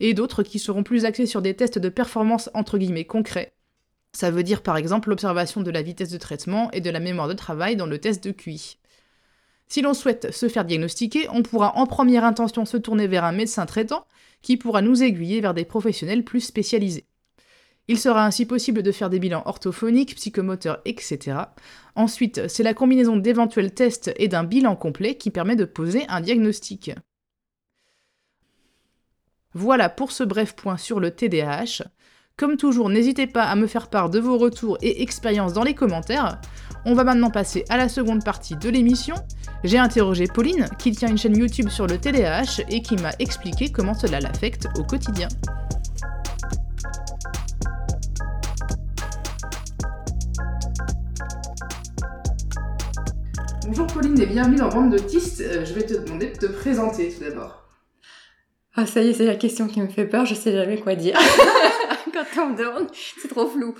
et 0.00 0.14
d'autres 0.14 0.42
qui 0.42 0.58
seront 0.58 0.84
plus 0.84 1.04
axés 1.04 1.26
sur 1.26 1.42
des 1.42 1.54
tests 1.54 1.78
de 1.78 1.88
performance 1.90 2.48
entre 2.54 2.78
guillemets 2.78 3.04
concrets. 3.04 3.52
Ça 4.12 4.30
veut 4.30 4.42
dire 4.42 4.62
par 4.62 4.76
exemple 4.76 5.10
l'observation 5.10 5.60
de 5.60 5.70
la 5.70 5.82
vitesse 5.82 6.10
de 6.10 6.18
traitement 6.18 6.70
et 6.72 6.80
de 6.80 6.90
la 6.90 7.00
mémoire 7.00 7.28
de 7.28 7.34
travail 7.34 7.76
dans 7.76 7.86
le 7.86 7.98
test 7.98 8.24
de 8.24 8.32
QI. 8.32 8.78
Si 9.68 9.82
l'on 9.82 9.94
souhaite 9.94 10.32
se 10.32 10.48
faire 10.48 10.64
diagnostiquer, 10.64 11.28
on 11.30 11.42
pourra 11.42 11.76
en 11.76 11.86
première 11.86 12.24
intention 12.24 12.64
se 12.64 12.78
tourner 12.78 13.06
vers 13.06 13.24
un 13.24 13.32
médecin 13.32 13.66
traitant 13.66 14.06
qui 14.40 14.56
pourra 14.56 14.80
nous 14.80 15.02
aiguiller 15.02 15.40
vers 15.40 15.54
des 15.54 15.66
professionnels 15.66 16.24
plus 16.24 16.40
spécialisés. 16.40 17.04
Il 17.86 17.98
sera 17.98 18.24
ainsi 18.24 18.44
possible 18.44 18.82
de 18.82 18.92
faire 18.92 19.08
des 19.08 19.18
bilans 19.18 19.42
orthophoniques, 19.46 20.14
psychomoteurs, 20.14 20.80
etc. 20.84 21.38
Ensuite, 21.94 22.46
c'est 22.48 22.62
la 22.62 22.74
combinaison 22.74 23.16
d'éventuels 23.16 23.72
tests 23.72 24.12
et 24.16 24.28
d'un 24.28 24.44
bilan 24.44 24.76
complet 24.76 25.16
qui 25.16 25.30
permet 25.30 25.56
de 25.56 25.64
poser 25.64 26.04
un 26.08 26.20
diagnostic. 26.20 26.92
Voilà 29.54 29.88
pour 29.88 30.12
ce 30.12 30.22
bref 30.22 30.54
point 30.54 30.76
sur 30.76 31.00
le 31.00 31.10
TDAH. 31.10 31.84
Comme 32.38 32.56
toujours, 32.56 32.88
n'hésitez 32.88 33.26
pas 33.26 33.42
à 33.42 33.56
me 33.56 33.66
faire 33.66 33.88
part 33.88 34.10
de 34.10 34.20
vos 34.20 34.38
retours 34.38 34.78
et 34.80 35.02
expériences 35.02 35.54
dans 35.54 35.64
les 35.64 35.74
commentaires. 35.74 36.40
On 36.84 36.94
va 36.94 37.02
maintenant 37.02 37.32
passer 37.32 37.64
à 37.68 37.76
la 37.76 37.88
seconde 37.88 38.24
partie 38.24 38.54
de 38.54 38.68
l'émission. 38.68 39.16
J'ai 39.64 39.78
interrogé 39.78 40.28
Pauline, 40.32 40.68
qui 40.78 40.92
tient 40.92 41.08
une 41.08 41.18
chaîne 41.18 41.36
YouTube 41.36 41.68
sur 41.68 41.88
le 41.88 41.98
TDAH 41.98 42.62
et 42.68 42.80
qui 42.80 42.94
m'a 42.94 43.10
expliqué 43.18 43.72
comment 43.72 43.92
cela 43.92 44.20
l'affecte 44.20 44.68
au 44.78 44.84
quotidien. 44.84 45.26
Bonjour 53.66 53.88
Pauline 53.88 54.20
et 54.20 54.26
bienvenue 54.26 54.58
dans 54.58 54.68
Bande 54.68 54.90
d'autistes. 54.90 55.40
Euh, 55.40 55.64
je 55.64 55.74
vais 55.74 55.82
te 55.82 55.94
demander 55.94 56.26
de 56.30 56.38
te 56.38 56.46
présenter 56.46 57.12
tout 57.12 57.24
d'abord. 57.24 57.64
Ah 58.76 58.86
ça 58.86 59.02
y 59.02 59.08
est, 59.08 59.14
c'est 59.14 59.26
la 59.26 59.34
question 59.34 59.66
qui 59.66 59.80
me 59.80 59.88
fait 59.88 60.06
peur, 60.06 60.24
je 60.24 60.36
sais 60.36 60.52
jamais 60.52 60.78
quoi 60.78 60.94
dire. 60.94 61.18
Quand 62.34 62.46
on 62.46 62.50
me 62.50 62.56
demande, 62.56 62.88
c'est 63.20 63.28
trop 63.28 63.46
flou. 63.46 63.74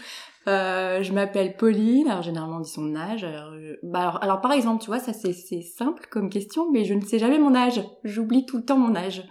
Euh, 0.47 1.03
je 1.03 1.13
m'appelle 1.13 1.57
Pauline, 1.57 2.09
alors 2.09 2.23
généralement 2.23 2.57
on 2.57 2.61
dit 2.61 2.71
son 2.71 2.97
âge. 2.97 3.25
Alors, 3.25 3.53
bah 3.83 4.19
alors, 4.23 4.41
par 4.41 4.53
exemple, 4.53 4.83
tu 4.83 4.87
vois, 4.87 4.99
ça 4.99 5.13
c'est 5.13 5.63
simple 5.63 6.07
comme 6.11 6.31
question, 6.31 6.71
mais 6.71 6.85
je 6.85 6.95
ne 6.95 7.03
sais 7.03 7.19
jamais 7.19 7.39
mon 7.39 7.55
âge. 7.55 7.83
J'oublie 8.05 8.47
tout 8.47 8.57
le 8.57 8.65
temps 8.65 8.79
mon 8.79 8.97
âge. 8.97 9.25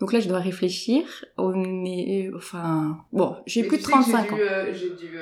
Donc 0.00 0.12
là, 0.12 0.20
je 0.20 0.28
dois 0.28 0.38
réfléchir. 0.38 1.04
On 1.38 1.84
est, 1.84 2.30
enfin, 2.34 2.98
bon, 3.12 3.36
j'ai 3.46 3.64
plus 3.64 3.78
de 3.78 3.82
35 3.82 4.32
ans. 4.32 4.36
Euh, 4.38 4.72
j'ai 4.72 4.90
dû, 4.90 5.16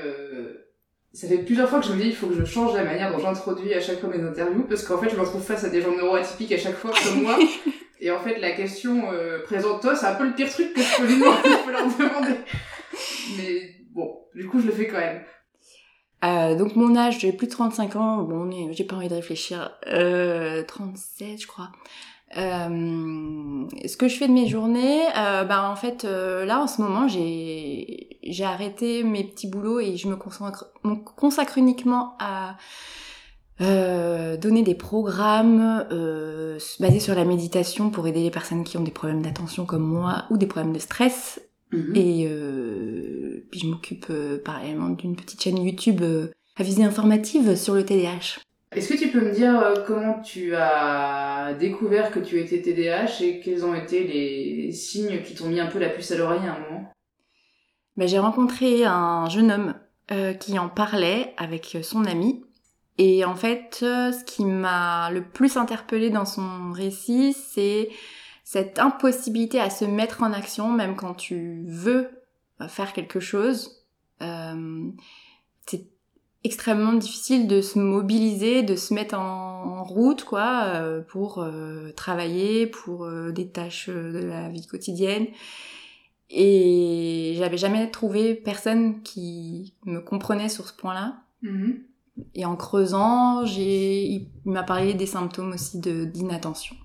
Ça 1.12 1.28
fait 1.28 1.38
plusieurs 1.38 1.68
fois 1.68 1.80
que 1.80 1.86
je 1.86 1.92
me 1.92 2.00
dis 2.00 2.08
il 2.08 2.14
faut 2.14 2.28
que 2.28 2.34
je 2.34 2.44
change 2.44 2.74
la 2.74 2.84
manière 2.84 3.12
dont 3.12 3.18
j'introduis 3.18 3.74
à 3.74 3.80
chaque 3.80 4.00
fois 4.00 4.08
mes 4.08 4.22
interviews 4.22 4.64
parce 4.68 4.84
qu'en 4.84 4.98
fait 4.98 5.10
je 5.10 5.16
me 5.16 5.20
retrouve 5.20 5.42
face 5.42 5.64
à 5.64 5.68
des 5.68 5.82
gens 5.82 5.94
neuroatypiques 5.94 6.52
à 6.52 6.58
chaque 6.58 6.76
fois 6.76 6.90
comme 6.90 7.22
moi 7.22 7.38
et 8.00 8.10
en 8.10 8.18
fait 8.18 8.38
la 8.38 8.52
question 8.52 9.12
euh, 9.12 9.42
présente-toi 9.44 9.94
c'est 9.94 10.06
un 10.06 10.14
peu 10.14 10.24
le 10.24 10.32
pire 10.32 10.48
truc 10.50 10.72
que 10.72 10.80
je 10.80 10.96
peux, 10.96 11.06
lui 11.06 11.20
demander, 11.20 11.36
je 11.44 11.64
peux 11.66 11.72
leur 11.72 11.84
demander. 11.84 12.38
Mais 13.36 13.76
bon, 13.92 14.18
du 14.34 14.46
coup 14.48 14.60
je 14.60 14.66
le 14.66 14.72
fais 14.72 14.86
quand 14.86 14.98
même. 14.98 15.22
Euh, 16.24 16.54
donc 16.54 16.76
mon 16.76 16.94
âge, 16.94 17.18
j'ai 17.18 17.32
plus 17.32 17.46
de 17.48 17.52
35 17.52 17.96
ans, 17.96 18.22
bon, 18.22 18.48
j'ai 18.70 18.84
pas 18.84 18.94
envie 18.94 19.08
de 19.08 19.14
réfléchir, 19.14 19.72
euh, 19.88 20.62
37 20.62 21.40
je 21.40 21.46
crois. 21.48 21.70
Euh, 22.36 23.66
ce 23.84 23.96
que 23.96 24.08
je 24.08 24.16
fais 24.16 24.26
de 24.26 24.32
mes 24.32 24.48
journées, 24.48 25.02
euh, 25.18 25.44
bah 25.44 25.68
en 25.68 25.76
fait 25.76 26.04
euh, 26.04 26.46
là 26.46 26.60
en 26.60 26.66
ce 26.66 26.80
moment 26.80 27.06
j'ai 27.06 28.18
j'ai 28.22 28.44
arrêté 28.44 29.02
mes 29.02 29.22
petits 29.24 29.48
boulots 29.48 29.80
et 29.80 29.96
je 29.98 30.08
me 30.08 30.16
consacre, 30.16 30.66
me 30.82 30.94
consacre 30.94 31.58
uniquement 31.58 32.16
à 32.20 32.56
euh, 33.60 34.38
donner 34.38 34.62
des 34.62 34.74
programmes 34.74 35.84
basés 36.80 37.00
sur 37.00 37.14
la 37.14 37.24
méditation 37.26 37.90
pour 37.90 38.06
aider 38.06 38.22
les 38.22 38.30
personnes 38.30 38.64
qui 38.64 38.78
ont 38.78 38.82
des 38.82 38.90
problèmes 38.90 39.20
d'attention 39.20 39.66
comme 39.66 39.84
moi 39.84 40.24
ou 40.30 40.38
des 40.38 40.46
problèmes 40.46 40.72
de 40.72 40.78
stress 40.78 41.38
et 41.94 42.26
euh, 42.28 43.44
puis 43.50 43.60
je 43.60 43.66
m'occupe 43.66 44.06
euh, 44.10 44.38
parallèlement 44.42 44.90
d'une 44.90 45.16
petite 45.16 45.42
chaîne 45.42 45.58
YouTube 45.58 46.02
euh, 46.02 46.28
à 46.56 46.62
visée 46.62 46.84
informative 46.84 47.56
sur 47.56 47.74
le 47.74 47.84
TDAH. 47.84 48.40
Est-ce 48.74 48.92
que 48.92 48.98
tu 48.98 49.08
peux 49.08 49.20
me 49.20 49.32
dire 49.32 49.58
euh, 49.58 49.74
comment 49.86 50.20
tu 50.20 50.54
as 50.54 51.54
découvert 51.58 52.10
que 52.10 52.20
tu 52.20 52.40
étais 52.40 52.62
TDAH 52.62 53.22
et 53.22 53.40
quels 53.40 53.64
ont 53.64 53.74
été 53.74 54.04
les 54.04 54.72
signes 54.72 55.22
qui 55.22 55.34
t'ont 55.34 55.48
mis 55.48 55.60
un 55.60 55.66
peu 55.66 55.78
la 55.78 55.90
puce 55.90 56.10
à 56.12 56.16
l'oreille 56.16 56.46
à 56.46 56.54
un 56.54 56.60
moment? 56.60 56.92
Ben, 57.96 58.08
j'ai 58.08 58.18
rencontré 58.18 58.84
un 58.84 59.28
jeune 59.28 59.52
homme 59.52 59.74
euh, 60.10 60.32
qui 60.32 60.58
en 60.58 60.70
parlait 60.70 61.34
avec 61.36 61.76
son 61.82 62.06
ami. 62.06 62.44
Et 62.96 63.24
en 63.24 63.34
fait, 63.34 63.78
ce 63.80 64.24
qui 64.24 64.44
m'a 64.44 65.10
le 65.10 65.22
plus 65.22 65.56
interpellée 65.56 66.10
dans 66.10 66.26
son 66.26 66.72
récit, 66.72 67.34
c'est 67.34 67.88
cette 68.44 68.78
impossibilité 68.78 69.60
à 69.60 69.70
se 69.70 69.84
mettre 69.84 70.22
en 70.22 70.32
action, 70.32 70.70
même 70.70 70.96
quand 70.96 71.14
tu 71.14 71.64
veux 71.66 72.10
euh, 72.60 72.68
faire 72.68 72.92
quelque 72.92 73.20
chose. 73.20 73.82
Euh, 74.22 74.90
c'est 75.66 75.86
extrêmement 76.44 76.94
difficile 76.94 77.46
de 77.46 77.60
se 77.60 77.78
mobiliser, 77.78 78.62
de 78.62 78.76
se 78.76 78.94
mettre 78.94 79.16
en, 79.16 79.84
route, 79.84 80.24
quoi, 80.24 80.64
euh, 80.66 81.00
pour 81.02 81.38
euh, 81.38 81.90
travailler, 81.92 82.66
pour 82.66 83.08
des 83.32 83.48
tâches 83.48 83.88
de 83.88 84.18
la 84.18 84.48
vie 84.48 84.66
quotidienne. 84.66 85.26
Et 86.30 87.34
j'avais 87.36 87.58
jamais 87.58 87.90
trouvé 87.90 88.34
personne 88.34 89.02
qui 89.02 89.74
me 89.84 90.00
comprenait 90.00 90.48
sur 90.48 90.68
ce 90.68 90.72
point-là. 90.72 91.16
Et 92.34 92.44
en 92.44 92.56
creusant, 92.56 93.44
j'ai, 93.44 94.04
il 94.04 94.30
m'a 94.44 94.62
parlé 94.62 94.94
des 94.94 95.06
symptômes 95.06 95.52
aussi 95.52 95.80
de 95.80 96.04
d'inattention. 96.04 96.76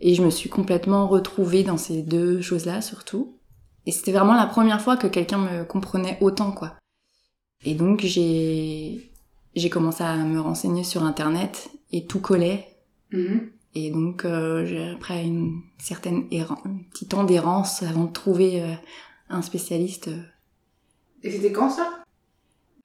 Et 0.00 0.14
je 0.14 0.22
me 0.22 0.30
suis 0.30 0.48
complètement 0.50 1.06
retrouvée 1.08 1.62
dans 1.64 1.76
ces 1.78 2.02
deux 2.02 2.40
choses-là 2.40 2.82
surtout. 2.82 3.38
Et 3.86 3.92
c'était 3.92 4.12
vraiment 4.12 4.34
la 4.34 4.46
première 4.46 4.80
fois 4.80 4.96
que 4.96 5.06
quelqu'un 5.06 5.38
me 5.38 5.64
comprenait 5.64 6.18
autant, 6.20 6.52
quoi. 6.52 6.74
Et 7.64 7.74
donc 7.74 8.00
j'ai 8.02 9.10
j'ai 9.54 9.70
commencé 9.70 10.04
à 10.04 10.16
me 10.16 10.38
renseigner 10.40 10.84
sur 10.84 11.02
internet 11.04 11.70
et 11.92 12.04
tout 12.06 12.20
collait. 12.20 12.68
Mhm. 13.12 13.50
Et 13.74 13.90
donc 13.90 14.24
euh, 14.24 14.66
j'ai- 14.66 14.90
après 14.90 15.24
une 15.24 15.60
certaine 15.78 16.26
errance, 16.30 16.58
un 16.64 16.76
petit 16.90 17.06
temps 17.06 17.24
d'errance 17.24 17.82
avant 17.82 18.04
de 18.04 18.12
trouver 18.12 18.62
euh, 18.62 18.74
un 19.30 19.42
spécialiste. 19.42 20.08
euh. 20.08 20.22
Et 21.22 21.30
c'était 21.30 21.52
quand 21.52 21.70
ça? 21.70 22.02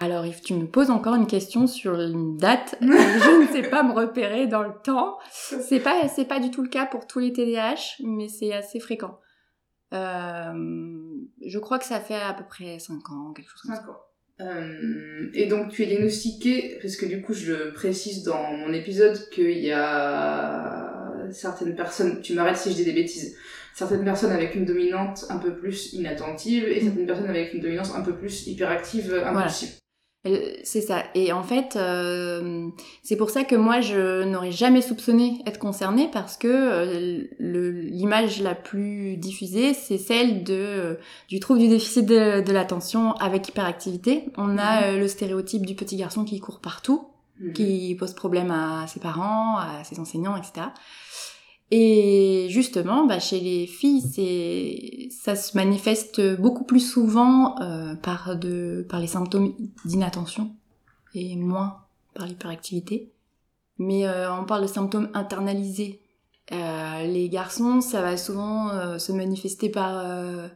Alors 0.01 0.25
if 0.25 0.41
tu 0.41 0.55
me 0.55 0.65
poses 0.65 0.89
encore 0.89 1.13
une 1.13 1.27
question 1.27 1.67
sur 1.67 2.01
une 2.01 2.35
date, 2.35 2.75
je 2.81 3.41
ne 3.41 3.47
sais 3.47 3.69
pas 3.69 3.83
me 3.83 3.93
repérer 3.93 4.47
dans 4.47 4.63
le 4.63 4.73
temps. 4.83 5.19
C'est 5.31 5.79
pas 5.79 6.07
c'est 6.07 6.25
pas 6.25 6.39
du 6.39 6.49
tout 6.49 6.63
le 6.63 6.69
cas 6.69 6.87
pour 6.87 7.05
tous 7.05 7.19
les 7.19 7.31
TDAH, 7.31 8.01
mais 8.03 8.27
c'est 8.27 8.51
assez 8.51 8.79
fréquent. 8.79 9.19
Euh, 9.93 10.53
je 11.45 11.59
crois 11.59 11.77
que 11.77 11.85
ça 11.85 11.99
fait 11.99 12.15
à 12.15 12.33
peu 12.33 12.45
près 12.45 12.79
5 12.79 13.09
ans, 13.11 13.33
quelque 13.33 13.49
chose 13.49 13.61
comme 13.61 13.75
ça. 13.75 13.85
Euh, 14.41 15.29
et 15.35 15.45
donc 15.45 15.69
tu 15.69 15.83
es 15.83 15.85
diagnostiqué, 15.85 16.79
parce 16.81 16.95
que 16.95 17.05
du 17.05 17.21
coup 17.21 17.33
je 17.33 17.53
le 17.53 17.73
précise 17.73 18.23
dans 18.23 18.53
mon 18.53 18.73
épisode 18.73 19.29
qu'il 19.29 19.59
y 19.59 19.71
a 19.71 21.27
certaines 21.31 21.75
personnes, 21.75 22.21
tu 22.21 22.33
m'arrêtes 22.33 22.57
si 22.57 22.71
je 22.71 22.75
dis 22.77 22.85
des 22.85 22.93
bêtises, 22.93 23.37
certaines 23.75 24.03
personnes 24.03 24.31
avec 24.31 24.55
une 24.55 24.65
dominante 24.65 25.25
un 25.29 25.37
peu 25.37 25.55
plus 25.55 25.93
inattentive 25.93 26.63
et 26.63 26.81
certaines 26.81 27.05
personnes 27.05 27.29
avec 27.29 27.53
une 27.53 27.61
dominance 27.61 27.93
un 27.93 28.01
peu 28.01 28.15
plus 28.15 28.47
hyperactive, 28.47 29.13
impulsive. 29.13 29.77
C'est 30.63 30.81
ça. 30.81 31.03
Et 31.15 31.33
en 31.33 31.41
fait, 31.41 31.75
euh, 31.75 32.69
c'est 33.01 33.15
pour 33.15 33.31
ça 33.31 33.43
que 33.43 33.55
moi, 33.55 33.81
je 33.81 34.23
n'aurais 34.23 34.51
jamais 34.51 34.81
soupçonné 34.81 35.41
être 35.47 35.57
concernée 35.57 36.09
parce 36.13 36.37
que 36.37 36.47
euh, 36.47 37.23
l'image 37.39 38.39
la 38.41 38.53
plus 38.53 39.17
diffusée, 39.17 39.73
c'est 39.73 39.97
celle 39.97 40.43
de 40.43 40.53
euh, 40.53 40.95
du 41.27 41.39
trouble 41.39 41.59
du 41.59 41.67
déficit 41.69 42.05
de, 42.05 42.41
de 42.41 42.51
l'attention 42.51 43.13
avec 43.13 43.49
hyperactivité. 43.49 44.25
On 44.37 44.59
a 44.59 44.83
euh, 44.83 44.99
le 44.99 45.07
stéréotype 45.07 45.65
du 45.65 45.73
petit 45.73 45.95
garçon 45.97 46.23
qui 46.23 46.39
court 46.39 46.59
partout, 46.59 47.07
Mhm. 47.39 47.53
qui 47.53 47.95
pose 47.95 48.13
problème 48.13 48.51
à 48.51 48.85
ses 48.87 48.99
parents, 48.99 49.57
à 49.57 49.83
ses 49.83 49.99
enseignants, 49.99 50.37
etc. 50.37 50.67
Et 51.73 52.47
justement, 52.49 53.05
bah, 53.05 53.19
chez 53.19 53.39
les 53.39 53.65
filles, 53.65 54.01
c'est 54.01 55.07
ça 55.09 55.35
se 55.35 55.55
manifeste 55.55 56.21
beaucoup 56.39 56.65
plus 56.65 56.81
souvent 56.81 57.57
euh, 57.61 57.95
par 57.95 58.35
de 58.35 58.85
par 58.89 58.99
les 58.99 59.07
symptômes 59.07 59.53
d'inattention 59.85 60.51
et 61.15 61.37
moins 61.37 61.77
par 62.13 62.27
l'hyperactivité. 62.27 63.13
Mais 63.77 64.05
euh, 64.05 64.33
on 64.35 64.43
parle 64.43 64.63
de 64.63 64.67
symptômes 64.67 65.09
internalisés. 65.13 66.01
Euh, 66.51 67.03
les 67.07 67.29
garçons, 67.29 67.79
ça 67.79 68.01
va 68.01 68.17
souvent 68.17 68.69
euh, 68.69 68.97
se 68.97 69.13
manifester 69.13 69.69
par 69.69 69.97
euh, 69.97 70.49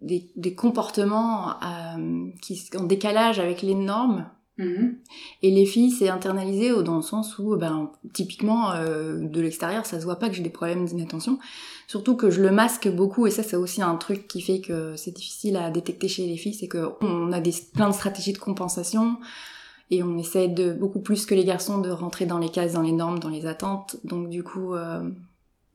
des, 0.00 0.30
des 0.36 0.54
comportements 0.54 1.60
euh, 1.62 2.30
qui 2.40 2.70
en 2.78 2.84
décalage 2.84 3.40
avec 3.40 3.62
les 3.62 3.74
normes 3.74 4.30
Mhm. 4.58 4.96
et 5.42 5.50
les 5.50 5.64
filles, 5.64 5.90
c'est 5.90 6.08
internalisé 6.10 6.70
dans 6.82 6.96
le 6.96 7.02
sens 7.02 7.38
où, 7.38 7.56
ben, 7.56 7.90
typiquement, 8.12 8.72
euh, 8.72 9.16
de 9.18 9.40
l'extérieur, 9.40 9.86
ça 9.86 9.98
se 9.98 10.04
voit 10.04 10.16
pas 10.18 10.28
que 10.28 10.34
j'ai 10.34 10.42
des 10.42 10.50
problèmes 10.50 10.84
d'inattention. 10.84 11.38
Surtout 11.86 12.14
que 12.14 12.28
je 12.30 12.42
le 12.42 12.50
masque 12.50 12.88
beaucoup, 12.88 13.26
et 13.26 13.30
ça, 13.30 13.42
c'est 13.42 13.56
aussi 13.56 13.80
un 13.80 13.96
truc 13.96 14.28
qui 14.28 14.42
fait 14.42 14.60
que 14.60 14.96
c'est 14.96 15.12
difficile 15.12 15.56
à 15.56 15.70
détecter 15.70 16.08
chez 16.08 16.26
les 16.26 16.36
filles, 16.36 16.52
c'est 16.54 16.68
que 16.68 16.90
on 17.00 17.32
a 17.32 17.40
des, 17.40 17.54
plein 17.74 17.88
de 17.88 17.94
stratégies 17.94 18.32
de 18.34 18.38
compensation, 18.38 19.16
et 19.90 20.02
on 20.02 20.18
essaie 20.18 20.48
de, 20.48 20.72
beaucoup 20.72 21.00
plus 21.00 21.24
que 21.26 21.34
les 21.34 21.44
garçons, 21.44 21.78
de 21.78 21.90
rentrer 21.90 22.26
dans 22.26 22.38
les 22.38 22.50
cases, 22.50 22.74
dans 22.74 22.82
les 22.82 22.92
normes, 22.92 23.18
dans 23.18 23.28
les 23.30 23.46
attentes. 23.46 23.96
Donc, 24.04 24.28
du 24.28 24.42
coup, 24.44 24.74
euh, 24.74 25.08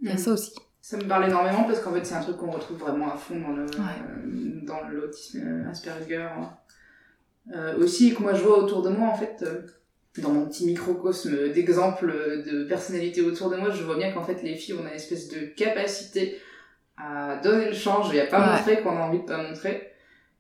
il 0.01 0.07
y 0.07 0.11
a 0.11 0.13
Mhm. 0.13 0.19
ça 0.19 0.31
aussi. 0.33 0.51
Ça 0.79 0.97
me 0.97 1.03
parle 1.07 1.25
énormément 1.25 1.63
parce 1.63 1.79
qu'en 1.79 1.91
fait 1.91 2.05
c'est 2.05 2.13
un 2.13 2.21
truc 2.21 2.37
qu'on 2.37 2.51
retrouve 2.51 2.77
vraiment 2.77 3.11
à 3.11 3.17
fond 3.17 3.39
dans 3.41 3.53
le 3.53 3.63
Ouais. 3.65 4.61
dans 4.67 4.87
l'autisme 4.87 5.39
euh, 5.43 5.69
Asperger. 5.71 6.29
Euh, 7.53 7.77
aussi 7.77 8.13
que 8.15 8.21
moi 8.23 8.33
je 8.33 8.41
vois 8.41 8.57
autour 8.63 8.81
de 8.81 8.89
moi 8.89 9.09
en 9.09 9.15
fait 9.15 9.43
euh, 9.43 9.61
dans 10.21 10.29
mon 10.31 10.47
petit 10.47 10.65
microcosme 10.65 11.51
d'exemples 11.51 12.07
de 12.43 12.63
personnalité 12.63 13.21
autour 13.21 13.51
de 13.51 13.57
moi, 13.57 13.69
je 13.69 13.83
vois 13.83 13.97
bien 13.97 14.11
qu'en 14.11 14.23
fait 14.23 14.41
les 14.41 14.55
filles 14.55 14.73
ont 14.75 14.81
une 14.81 14.87
espèce 14.95 15.27
de 15.29 15.45
capacité 15.45 16.39
à 16.97 17.39
donner 17.43 17.67
le 17.67 17.73
change 17.75 18.13
et 18.15 18.21
à 18.21 18.25
pas 18.25 18.39
Ouais. 18.39 18.55
montrer 18.57 18.81
qu'on 18.81 18.97
a 18.97 19.01
envie 19.01 19.19
de 19.19 19.25
pas 19.25 19.43
montrer 19.47 19.91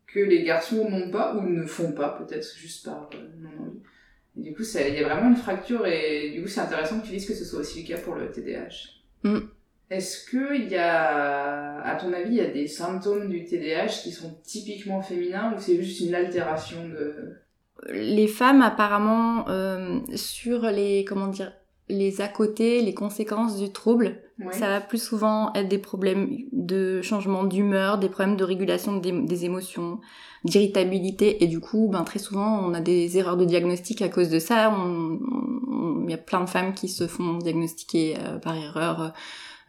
que 0.07 0.19
les 0.19 0.43
garçons 0.43 0.89
n'ont 0.89 1.11
pas 1.11 1.35
ou 1.35 1.41
ne 1.47 1.65
font 1.65 1.91
pas 1.91 2.09
peut-être 2.09 2.55
juste 2.57 2.85
par 2.85 3.09
euh, 3.13 3.17
non 3.39 3.49
envie. 3.65 3.79
Et 4.37 4.41
du 4.49 4.55
coup 4.55 4.63
ça- 4.63 4.87
il 4.87 4.95
y 4.95 5.03
a 5.03 5.07
vraiment 5.07 5.29
une 5.29 5.35
fracture 5.35 5.85
et 5.85 6.31
du 6.31 6.41
coup 6.41 6.47
c'est 6.47 6.61
intéressant 6.61 6.99
que 7.01 7.05
tu 7.05 7.11
dises 7.11 7.27
que 7.27 7.35
ce 7.35 7.45
soit 7.45 7.59
aussi 7.59 7.83
le 7.83 7.87
cas 7.87 8.01
pour 8.01 8.15
le 8.15 8.31
TDAH. 8.31 8.93
Mm. 9.23 9.39
Est-ce 9.89 10.25
que 10.29 10.55
il 10.55 10.69
y 10.69 10.75
a, 10.75 11.81
à 11.81 11.95
ton 11.95 12.11
avis, 12.13 12.29
il 12.31 12.35
y 12.35 12.41
a 12.41 12.49
des 12.49 12.67
symptômes 12.67 13.29
du 13.29 13.45
TDAH 13.45 13.87
qui 14.03 14.11
sont 14.11 14.35
typiquement 14.43 15.01
féminins 15.01 15.53
ou 15.55 15.59
c'est 15.59 15.81
juste 15.81 16.01
une 16.01 16.15
altération 16.15 16.87
de... 16.89 17.35
les 17.91 18.27
femmes 18.27 18.61
apparemment 18.61 19.47
euh, 19.49 19.99
sur 20.15 20.61
les 20.63 21.05
comment 21.05 21.27
dire 21.27 21.53
les 21.87 22.19
à 22.19 22.27
côté, 22.27 22.81
les 22.81 22.95
conséquences 22.95 23.57
du 23.57 23.71
trouble, 23.71 24.17
Ouais. 24.37 24.51
ça 24.51 24.67
va 24.67 24.81
plus 24.81 25.01
souvent 25.01 25.53
être 25.53 25.69
des 25.69 25.77
problèmes 25.77 26.27
de 26.51 27.01
changement 27.01 27.45
d'humeur, 27.45 27.99
des 27.99 28.09
problèmes 28.09 28.35
de 28.35 28.43
régulation 28.43 28.97
des, 28.97 29.13
des 29.13 29.45
émotions, 29.45 30.01
d'irritabilité 30.43 31.41
et 31.43 31.47
du 31.47 31.59
coup, 31.61 31.87
ben 31.89 32.03
très 32.03 32.19
souvent 32.19 32.59
on 32.65 32.73
a 32.73 32.81
des 32.81 33.17
erreurs 33.17 33.37
de 33.37 33.45
diagnostic 33.45 34.01
à 34.01 34.09
cause 34.09 34.29
de 34.29 34.39
ça. 34.39 34.73
On- 34.77 35.19
on- 35.71 36.03
Il 36.07 36.11
y 36.11 36.13
a 36.13 36.17
plein 36.17 36.41
de 36.41 36.49
femmes 36.49 36.73
qui 36.73 36.87
se 36.89 37.07
font 37.07 37.37
diagnostiquer 37.37 38.15
euh, 38.19 38.37
par 38.39 38.55
erreur 38.57 39.01
euh, 39.01 39.07